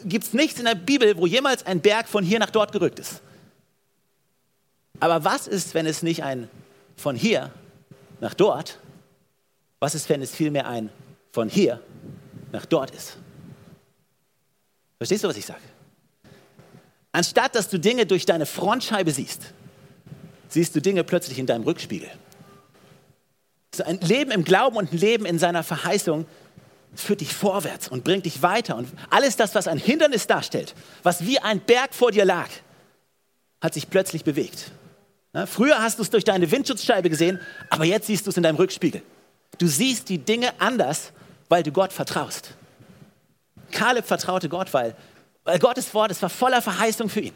gibt 0.05 0.25
es 0.25 0.33
nichts 0.33 0.59
in 0.59 0.65
der 0.65 0.77
Bibel, 0.77 1.17
wo 1.17 1.27
jemals 1.27 1.67
ein 1.67 1.81
Berg 1.81 2.09
von 2.09 2.25
hier 2.25 2.39
nach 2.39 2.51
dort 2.51 2.73
gerückt 2.73 2.99
ist. 2.99 3.21
Aber 5.01 5.25
was 5.25 5.49
ist, 5.49 5.75
wenn 5.75 5.87
es 5.87 6.03
nicht 6.03 6.23
ein 6.23 6.49
von 6.97 7.17
hier 7.17 7.51
nach 8.21 8.35
dort, 8.35 8.79
was 9.81 9.95
ist, 9.95 10.09
wenn 10.09 10.23
es 10.23 10.35
vielmehr 10.35 10.67
ein 10.67 10.91
von 11.33 11.49
hier 11.49 11.81
nach 12.55 12.67
dort 12.67 12.91
ist? 12.93 13.19
Verstehst 14.97 15.25
du, 15.25 15.29
was 15.29 15.37
ich 15.37 15.45
sage? 15.45 15.61
Anstatt 17.13 17.55
dass 17.55 17.69
du 17.69 17.79
Dinge 17.79 18.07
durch 18.07 18.25
deine 18.27 18.47
Frontscheibe 18.47 19.11
siehst, 19.11 19.53
siehst 20.49 20.75
du 20.75 20.81
Dinge 20.81 21.05
plötzlich 21.05 21.39
in 21.39 21.47
deinem 21.47 21.65
Rückspiegel. 21.65 22.09
So 23.75 23.85
ein 23.85 24.01
Leben 24.01 24.31
im 24.31 24.45
Glauben 24.45 24.77
und 24.77 24.93
ein 24.93 24.99
Leben 24.99 25.27
in 25.27 25.39
seiner 25.39 25.63
Verheißung 25.63 26.27
führt 26.95 27.21
dich 27.21 27.35
vorwärts 27.35 27.89
und 27.89 28.05
bringt 28.05 28.25
dich 28.25 28.41
weiter. 28.41 28.77
Und 28.77 28.89
alles 29.11 29.37
das, 29.37 29.55
was 29.55 29.67
ein 29.67 29.79
Hindernis 29.79 30.29
darstellt, 30.29 30.75
was 31.03 31.27
wie 31.27 31.41
ein 31.41 31.61
Berg 31.61 31.93
vor 31.93 32.13
dir 32.13 32.25
lag, 32.25 32.49
hat 33.61 33.75
sich 33.75 33.91
plötzlich 33.91 34.23
bewegt. 34.23 34.71
Früher 35.47 35.83
hast 35.83 35.99
du 35.99 36.03
es 36.03 36.11
durch 36.11 36.23
deine 36.23 36.51
Windschutzscheibe 36.53 37.11
gesehen, 37.11 37.41
aber 37.69 37.85
jetzt 37.85 38.07
siehst 38.07 38.27
du 38.27 38.31
es 38.31 38.37
in 38.37 38.45
deinem 38.45 38.57
Rückspiegel. 38.57 39.03
Du 39.59 39.67
siehst 39.67 40.09
die 40.09 40.19
Dinge 40.19 40.53
anders, 40.61 41.13
weil 41.49 41.63
du 41.63 41.73
Gott 41.73 41.93
vertraust. 41.93 42.51
Kaleb 43.71 44.07
vertraute 44.07 44.49
Gott, 44.49 44.73
weil, 44.73 44.95
weil 45.45 45.59
Gottes 45.59 45.93
Wort, 45.95 46.11
es 46.11 46.23
war 46.23 46.31
voller 46.31 46.63
Verheißung 46.63 47.09
für 47.09 47.21
ihn. 47.21 47.35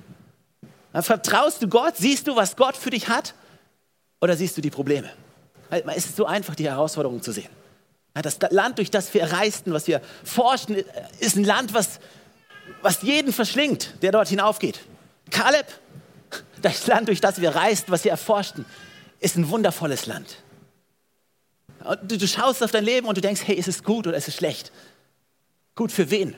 Dann 0.93 1.03
vertraust 1.03 1.63
du 1.63 1.69
Gott, 1.69 1.97
siehst 1.97 2.27
du, 2.27 2.37
was 2.37 2.57
Gott 2.57 2.77
für 2.77 2.91
dich 2.91 3.09
hat 3.09 3.35
oder 4.21 4.37
siehst 4.37 4.57
du 4.57 4.61
die 4.61 4.71
Probleme? 4.71 5.11
Es 5.71 6.07
ist 6.07 6.17
so 6.17 6.25
einfach, 6.25 6.55
die 6.55 6.65
Herausforderungen 6.65 7.23
zu 7.23 7.33
sehen. 7.33 7.51
Das 8.15 8.39
Land, 8.51 8.79
durch 8.79 8.91
das 8.91 9.13
wir 9.15 9.31
reisten, 9.33 9.73
was 9.73 9.87
wir 9.87 10.01
forschen, 10.25 10.77
ist 11.21 11.37
ein 11.37 11.45
Land, 11.45 11.75
was, 11.75 12.01
was 12.83 13.03
jeden 13.03 13.33
verschlingt, 13.33 13.95
der 14.03 14.13
dort 14.13 14.29
hinaufgeht. 14.29 14.81
Kaleb, 15.31 15.67
das 16.63 16.87
Land, 16.87 17.09
durch 17.09 17.21
das 17.21 17.41
wir 17.41 17.55
reisten, 17.55 17.93
was 17.93 18.05
wir 18.05 18.11
erforschten, 18.11 18.65
ist 19.21 19.37
ein 19.37 19.51
wundervolles 19.51 20.07
Land. 20.07 20.39
Du, 22.03 22.19
du 22.19 22.27
schaust 22.27 22.63
auf 22.63 22.71
dein 22.71 22.85
Leben 22.85 23.07
und 23.07 23.17
du 23.17 23.21
denkst, 23.21 23.43
hey, 23.45 23.55
ist 23.55 23.69
es 23.69 23.83
gut 23.83 24.07
oder 24.07 24.17
ist 24.17 24.29
es 24.29 24.35
schlecht? 24.35 24.73
Gut 25.75 25.93
für 25.93 26.11
wen? 26.11 26.35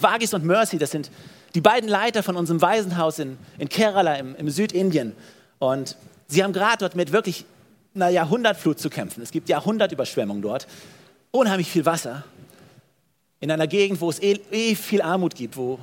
Vagis 0.00 0.32
und 0.32 0.44
Mercy, 0.44 0.78
das 0.78 0.90
sind 0.90 1.10
die 1.54 1.60
beiden 1.60 1.88
Leiter 1.88 2.22
von 2.22 2.36
unserem 2.36 2.62
Waisenhaus 2.62 3.18
in, 3.18 3.36
in 3.58 3.68
Kerala 3.68 4.14
im, 4.16 4.34
im 4.36 4.48
Südindien. 4.48 5.14
Und 5.58 5.96
sie 6.28 6.42
haben 6.42 6.52
gerade 6.52 6.78
dort 6.78 6.94
mit 6.94 7.12
wirklich 7.12 7.44
einer 7.94 8.08
Jahrhundertflut 8.08 8.78
zu 8.78 8.88
kämpfen. 8.88 9.22
Es 9.22 9.30
gibt 9.30 9.48
Jahrhundertüberschwemmungen 9.48 10.42
dort, 10.42 10.66
unheimlich 11.30 11.70
viel 11.70 11.84
Wasser. 11.84 12.24
In 13.40 13.50
einer 13.50 13.66
Gegend, 13.66 14.00
wo 14.00 14.08
es 14.08 14.20
eh, 14.20 14.40
eh 14.50 14.74
viel 14.74 15.02
Armut 15.02 15.34
gibt, 15.34 15.56
wo, 15.56 15.78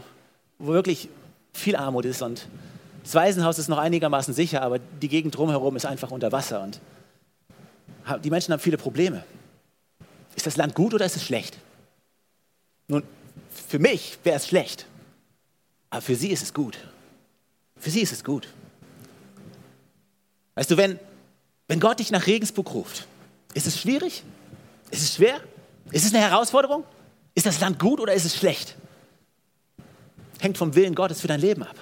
wo 0.58 0.74
wirklich 0.74 1.10
viel 1.54 1.76
Armut 1.76 2.06
ist. 2.06 2.22
Und 2.22 2.48
das 3.04 3.14
Waisenhaus 3.14 3.60
ist 3.60 3.68
noch 3.68 3.78
einigermaßen 3.78 4.34
sicher, 4.34 4.62
aber 4.62 4.80
die 4.80 5.10
Gegend 5.10 5.38
drumherum 5.38 5.76
ist 5.76 5.86
einfach 5.86 6.10
unter 6.12 6.32
Wasser. 6.32 6.62
Und 6.62 6.80
die 8.18 8.30
Menschen 8.30 8.52
haben 8.52 8.60
viele 8.60 8.78
Probleme. 8.78 9.24
Ist 10.36 10.48
das 10.48 10.58
Land 10.58 10.74
gut 10.74 10.94
oder 10.94 11.06
ist 11.06 11.16
es 11.16 11.24
schlecht? 11.24 11.58
Nun, 12.88 13.04
für 13.68 13.80
mich 13.80 14.18
wäre 14.24 14.38
es 14.38 14.48
schlecht. 14.48 14.86
Aber 15.90 16.02
für 16.02 16.16
sie 16.16 16.30
ist 16.30 16.44
es 16.44 16.54
gut. 16.54 16.78
Für 17.78 17.90
sie 17.90 18.02
ist 18.02 18.12
es 18.12 18.24
gut. 18.24 18.48
Weißt 20.56 20.72
du, 20.72 20.78
wenn, 20.78 21.00
wenn 21.68 21.80
Gott 21.80 22.00
dich 22.00 22.12
nach 22.12 22.28
Regensburg 22.28 22.74
ruft, 22.74 23.08
ist 23.54 23.68
es 23.68 23.80
schwierig? 23.80 24.24
Ist 24.92 25.04
es 25.04 25.16
schwer? 25.16 25.40
Ist 25.92 26.06
es 26.06 26.14
eine 26.14 26.24
Herausforderung? 26.24 26.84
Ist 27.36 27.46
das 27.46 27.60
Land 27.60 27.80
gut 27.80 28.00
oder 28.00 28.14
ist 28.14 28.26
es 28.26 28.36
schlecht? 28.36 28.76
Hängt 30.40 30.58
vom 30.58 30.76
Willen 30.76 30.96
Gottes 30.96 31.22
für 31.22 31.28
dein 31.28 31.40
Leben 31.40 31.64
ab. 31.64 31.76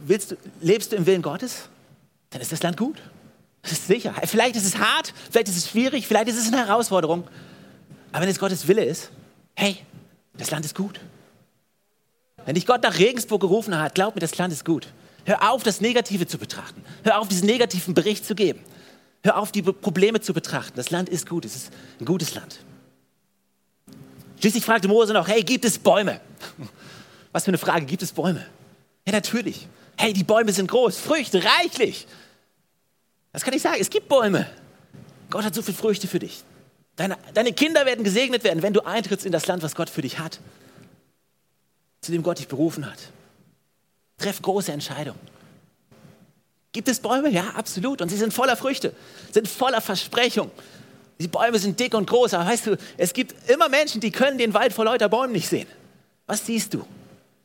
Willst 0.00 0.32
du, 0.32 0.36
lebst 0.60 0.92
du 0.92 0.96
im 0.96 1.06
Willen 1.06 1.22
Gottes? 1.22 1.68
Dann 2.30 2.40
ist 2.40 2.52
das 2.52 2.62
Land 2.62 2.76
gut. 2.76 3.02
Das 3.68 3.72
ist 3.72 3.88
sicher. 3.88 4.14
Vielleicht 4.24 4.54
ist 4.54 4.64
es 4.64 4.78
hart, 4.78 5.12
vielleicht 5.30 5.48
ist 5.48 5.56
es 5.56 5.68
schwierig, 5.70 6.06
vielleicht 6.06 6.28
ist 6.28 6.38
es 6.38 6.46
eine 6.46 6.66
Herausforderung. 6.66 7.26
Aber 8.12 8.22
wenn 8.22 8.28
es 8.28 8.38
Gottes 8.38 8.68
Wille 8.68 8.84
ist, 8.84 9.10
hey, 9.56 9.78
das 10.38 10.50
Land 10.50 10.64
ist 10.64 10.74
gut. 10.74 11.00
Wenn 12.44 12.54
dich 12.54 12.64
Gott 12.64 12.82
nach 12.84 12.96
Regensburg 12.98 13.40
gerufen 13.40 13.76
hat, 13.76 13.96
glaub 13.96 14.14
mir, 14.14 14.20
das 14.20 14.38
Land 14.38 14.52
ist 14.52 14.64
gut. 14.64 14.86
Hör 15.24 15.50
auf, 15.50 15.64
das 15.64 15.80
Negative 15.80 16.28
zu 16.28 16.38
betrachten. 16.38 16.84
Hör 17.02 17.18
auf, 17.18 17.26
diesen 17.26 17.46
negativen 17.46 17.94
Bericht 17.94 18.24
zu 18.24 18.36
geben. 18.36 18.60
Hör 19.24 19.38
auf, 19.38 19.50
die 19.50 19.62
Probleme 19.62 20.20
zu 20.20 20.32
betrachten. 20.32 20.74
Das 20.76 20.90
Land 20.90 21.08
ist 21.08 21.28
gut. 21.28 21.44
Es 21.44 21.56
ist 21.56 21.72
ein 21.98 22.04
gutes 22.04 22.34
Land. 22.36 22.60
Schließlich 24.40 24.64
fragte 24.64 24.86
Mose 24.86 25.12
noch, 25.12 25.26
hey, 25.26 25.42
gibt 25.42 25.64
es 25.64 25.78
Bäume? 25.78 26.20
Was 27.32 27.44
für 27.44 27.48
eine 27.48 27.58
Frage, 27.58 27.86
gibt 27.86 28.02
es 28.02 28.12
Bäume? 28.12 28.46
Ja, 29.04 29.12
natürlich. 29.12 29.66
Hey, 29.96 30.12
die 30.12 30.24
Bäume 30.24 30.52
sind 30.52 30.70
groß, 30.70 30.98
Früchte 30.98 31.42
reichlich. 31.42 32.06
Das 33.36 33.44
kann 33.44 33.52
ich 33.52 33.60
sagen, 33.60 33.76
es 33.78 33.90
gibt 33.90 34.08
Bäume. 34.08 34.46
Gott 35.28 35.44
hat 35.44 35.54
so 35.54 35.60
viele 35.60 35.76
Früchte 35.76 36.08
für 36.08 36.18
dich. 36.18 36.42
Deine, 36.96 37.18
deine 37.34 37.52
Kinder 37.52 37.84
werden 37.84 38.02
gesegnet 38.02 38.44
werden, 38.44 38.62
wenn 38.62 38.72
du 38.72 38.80
eintrittst 38.80 39.26
in 39.26 39.32
das 39.32 39.46
Land, 39.46 39.62
was 39.62 39.74
Gott 39.74 39.90
für 39.90 40.00
dich 40.00 40.18
hat 40.18 40.40
zu 42.00 42.12
dem 42.12 42.22
Gott 42.22 42.38
dich 42.38 42.48
berufen 42.48 42.90
hat. 42.90 42.98
Treff 44.16 44.40
große 44.40 44.72
Entscheidungen. 44.72 45.20
Gibt 46.72 46.88
es 46.88 46.98
Bäume? 46.98 47.28
Ja, 47.28 47.50
absolut. 47.50 48.00
Und 48.00 48.08
sie 48.08 48.16
sind 48.16 48.32
voller 48.32 48.56
Früchte, 48.56 48.94
sind 49.30 49.48
voller 49.48 49.82
Versprechung. 49.82 50.50
Die 51.20 51.28
Bäume 51.28 51.58
sind 51.58 51.78
dick 51.78 51.92
und 51.92 52.08
groß, 52.08 52.32
aber 52.32 52.48
weißt 52.48 52.68
du, 52.68 52.78
es 52.96 53.12
gibt 53.12 53.50
immer 53.50 53.68
Menschen, 53.68 54.00
die 54.00 54.12
können 54.12 54.38
den 54.38 54.54
Wald 54.54 54.72
vor 54.72 54.86
lauter 54.86 55.10
Bäumen 55.10 55.34
nicht 55.34 55.50
sehen. 55.50 55.68
Was 56.26 56.46
siehst 56.46 56.72
du? 56.72 56.86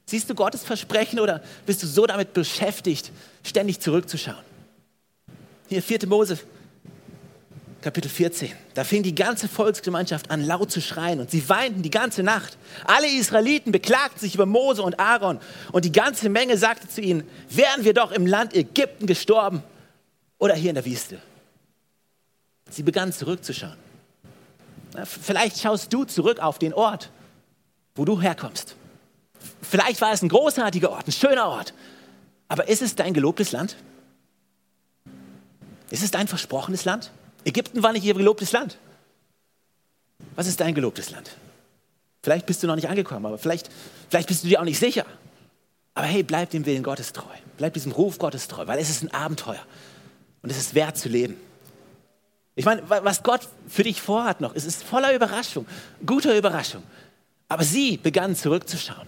Siehst 0.06 0.30
du 0.30 0.36
Gottes 0.36 0.63
Versprechen 0.63 1.19
oder 1.19 1.43
bist 1.65 1.84
du 1.84 1.88
so 1.88 2.06
damit 2.06 2.32
beschäftigt, 2.32 3.12
ständig 3.43 3.82
zurückzuschauen? 3.82 4.51
Hier 5.72 5.82
4. 5.82 6.06
Mose 6.08 6.38
Kapitel 7.80 8.10
14. 8.10 8.52
Da 8.74 8.84
fing 8.84 9.04
die 9.04 9.16
ganze 9.16 9.48
Volksgemeinschaft 9.48 10.30
an, 10.30 10.46
laut 10.46 10.70
zu 10.70 10.82
schreien 10.82 11.22
und 11.22 11.32
sie 11.32 11.48
weinten 11.48 11.82
die 11.82 11.90
ganze 11.90 12.24
Nacht. 12.24 12.58
Alle 12.84 13.08
Israeliten 13.08 13.72
beklagten 13.72 14.20
sich 14.20 14.36
über 14.36 14.46
Mose 14.46 14.84
und 14.84 15.00
Aaron 15.00 15.40
und 15.72 15.86
die 15.86 15.94
ganze 15.94 16.28
Menge 16.28 16.58
sagte 16.58 16.90
zu 16.90 17.00
ihnen, 17.00 17.24
wären 17.48 17.86
wir 17.86 17.94
doch 17.94 18.12
im 18.12 18.26
Land 18.26 18.54
Ägypten 18.54 19.08
gestorben 19.08 19.64
oder 20.40 20.56
hier 20.56 20.72
in 20.72 20.76
der 20.76 20.86
Wüste. 20.86 21.20
Sie 22.70 22.84
begann 22.84 23.14
zurückzuschauen. 23.14 23.78
Vielleicht 25.06 25.58
schaust 25.58 25.94
du 25.94 26.04
zurück 26.04 26.40
auf 26.40 26.60
den 26.60 26.74
Ort, 26.74 27.12
wo 27.96 28.04
du 28.04 28.20
herkommst. 28.20 28.76
Vielleicht 29.62 30.02
war 30.02 30.12
es 30.12 30.22
ein 30.22 30.28
großartiger 30.28 30.92
Ort, 30.92 31.08
ein 31.08 31.14
schöner 31.14 31.48
Ort. 31.48 31.74
Aber 32.50 32.68
ist 32.68 32.82
es 32.82 32.94
dein 32.96 33.14
gelobtes 33.14 33.54
Land? 33.54 33.78
Ist 35.91 36.04
es 36.04 36.12
dein 36.12 36.27
versprochenes 36.27 36.86
Land? 36.86 37.12
Ägypten 37.45 37.84
war 37.84 37.91
nicht 37.91 38.04
ihr 38.04 38.13
gelobtes 38.13 38.51
Land. 38.51 38.77
Was 40.36 40.47
ist 40.47 40.60
dein 40.60 40.73
gelobtes 40.73 41.12
Land? 41.12 41.32
Vielleicht 42.23 42.45
bist 42.45 42.63
du 42.63 42.67
noch 42.67 42.75
nicht 42.75 42.89
angekommen, 42.89 43.25
aber 43.25 43.38
vielleicht, 43.38 43.69
vielleicht 44.10 44.27
bist 44.27 44.43
du 44.43 44.47
dir 44.47 44.60
auch 44.60 44.65
nicht 44.65 44.80
sicher. 44.80 45.06
Aber 45.93 46.08
hey, 46.08 46.23
bleib 46.23 46.51
dem 46.51 46.65
Willen 46.65 46.84
Gottes 46.84 47.13
treu. 47.13 47.34
Bleib 47.58 47.73
diesem 47.73 47.91
Ruf 47.91 48.17
Gottes 48.19 48.47
treu, 48.47 48.67
weil 48.67 48.80
es 48.80 48.89
ist 48.89 49.04
ein 49.04 49.13
Abenteuer. 49.13 49.62
Und 50.41 50.49
es 50.49 50.58
ist 50.58 50.73
wert 50.75 50.97
zu 50.97 51.10
leben. 51.10 51.36
Ich 52.56 52.65
meine, 52.65 52.84
was 52.88 53.23
Gott 53.23 53.47
für 53.67 53.84
dich 53.84 54.01
vorhat 54.01 54.41
noch, 54.41 54.56
es 54.56 54.65
ist 54.65 54.84
voller 54.84 55.13
Überraschung, 55.13 55.65
guter 56.06 56.38
Überraschung. 56.38 56.84
Aber 57.47 57.63
sie 57.63 57.97
begannen 57.97 58.36
zurückzuschauen. 58.36 59.08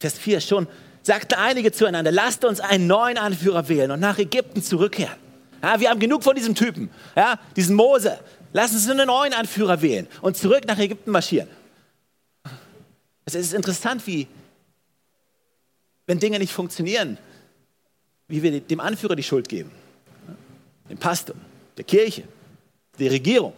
Vers 0.00 0.18
4 0.18 0.40
schon 0.40 0.68
sagten 1.04 1.34
einige 1.34 1.70
zueinander, 1.70 2.10
lasst 2.10 2.44
uns 2.44 2.60
einen 2.60 2.86
neuen 2.86 3.18
Anführer 3.18 3.68
wählen 3.68 3.90
und 3.90 4.00
nach 4.00 4.18
Ägypten 4.18 4.62
zurückkehren. 4.62 5.16
Ja, 5.62 5.78
wir 5.78 5.90
haben 5.90 6.00
genug 6.00 6.24
von 6.24 6.34
diesem 6.34 6.54
Typen, 6.54 6.90
ja, 7.14 7.38
diesen 7.56 7.76
Mose. 7.76 8.18
Lass 8.52 8.72
uns 8.72 8.88
einen 8.88 9.06
neuen 9.06 9.32
Anführer 9.32 9.80
wählen 9.82 10.06
und 10.22 10.36
zurück 10.36 10.66
nach 10.66 10.78
Ägypten 10.78 11.10
marschieren. 11.10 11.48
Es 13.24 13.34
ist 13.34 13.54
interessant, 13.54 14.06
wie, 14.06 14.26
wenn 16.06 16.18
Dinge 16.18 16.38
nicht 16.38 16.52
funktionieren, 16.52 17.18
wie 18.28 18.42
wir 18.42 18.60
dem 18.60 18.80
Anführer 18.80 19.16
die 19.16 19.22
Schuld 19.22 19.48
geben. 19.48 19.70
Dem 20.88 20.98
Pastor, 20.98 21.36
der 21.76 21.84
Kirche, 21.84 22.24
der 22.98 23.10
Regierung, 23.10 23.54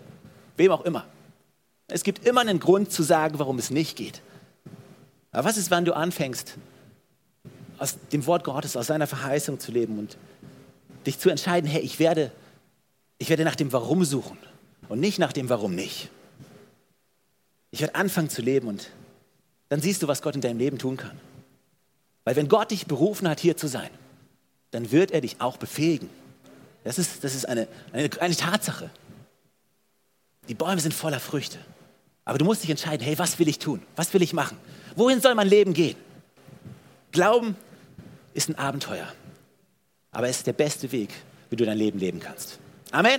wem 0.57 0.73
auch 0.73 0.85
immer. 0.85 1.07
Es 1.89 2.03
gibt 2.03 2.27
immer 2.27 2.41
einen 2.41 2.59
Grund 2.59 2.91
zu 2.91 3.03
sagen, 3.03 3.39
warum 3.39 3.59
es 3.59 3.71
nicht 3.71 3.97
geht. 3.97 4.21
Aber 5.31 5.49
was 5.49 5.57
ist, 5.57 5.71
wenn 5.71 5.85
du 5.85 5.95
anfängst, 5.95 6.57
aus 7.79 7.97
dem 8.13 8.27
Wort 8.27 8.45
Gottes, 8.45 8.77
aus 8.77 8.87
seiner 8.87 9.07
Verheißung 9.07 9.61
zu 9.61 9.73
leben 9.73 9.99
und 9.99 10.17
dich 11.07 11.19
zu 11.19 11.31
entscheiden, 11.31 11.69
hey, 11.69 11.83
ich 11.83 11.99
werde, 11.99 12.33
ich 13.19 13.29
werde 13.29 13.45
nach 13.45 13.57
dem 13.57 13.73
Warum 13.73 14.05
suchen 14.05 14.39
und 14.89 15.01
nicht 15.01 15.19
nach 15.19 15.33
dem 15.33 15.49
Warum 15.49 15.75
nicht. 15.75 16.11
Ich 17.71 17.81
werde 17.81 17.95
anfangen 17.95 18.31
zu 18.31 18.43
leben 18.43 18.69
und 18.69 18.91
dann 19.69 19.81
siehst 19.81 20.03
du, 20.03 20.09
was 20.09 20.23
Gott 20.23 20.35
in 20.35 20.41
deinem 20.41 20.59
Leben 20.59 20.79
tun 20.79 20.97
kann. 20.97 21.19
Weil 22.25 22.37
wenn 22.37 22.49
Gott 22.49 22.71
dich 22.71 22.87
berufen 22.87 23.29
hat, 23.29 23.41
hier 23.41 23.57
zu 23.57 23.69
sein, 23.69 23.91
dann 24.71 24.91
wird 24.91 25.11
er 25.11 25.21
dich 25.21 25.41
auch 25.41 25.57
befähigen. 25.57 26.11
Das 26.85 26.99
ist, 26.99 27.25
das 27.25 27.35
ist 27.35 27.49
eine, 27.49 27.69
eine, 27.93 28.11
eine 28.21 28.37
Tatsache. 28.37 28.91
Die 30.49 30.55
Bäume 30.55 30.81
sind 30.81 30.95
voller 30.95 31.21
Früchte. 31.21 31.59
Aber 32.25 32.39
du 32.39 32.45
musst 32.45 32.63
dich 32.63 32.71
entscheiden, 32.71 33.05
hey, 33.05 33.19
was 33.19 33.39
will 33.39 33.49
ich 33.49 33.59
tun? 33.59 33.83
Was 33.95 34.13
will 34.13 34.23
ich 34.23 34.33
machen? 34.33 34.57
Wohin 34.97 35.21
soll 35.21 35.35
mein 35.35 35.49
Leben 35.49 35.73
gehen? 35.75 35.97
Glauben 37.13 37.57
ist 38.37 38.49
ein 38.49 38.59
Abenteuer. 38.59 39.07
Aber 40.13 40.29
es 40.29 40.39
ist 40.39 40.47
der 40.47 40.53
beste 40.53 40.93
Weg, 40.93 41.11
wie 41.51 41.57
du 41.57 41.65
dein 41.65 41.79
Leben 41.79 41.99
leben 41.99 42.21
kannst. 42.21 42.59
Amen. 42.91 43.13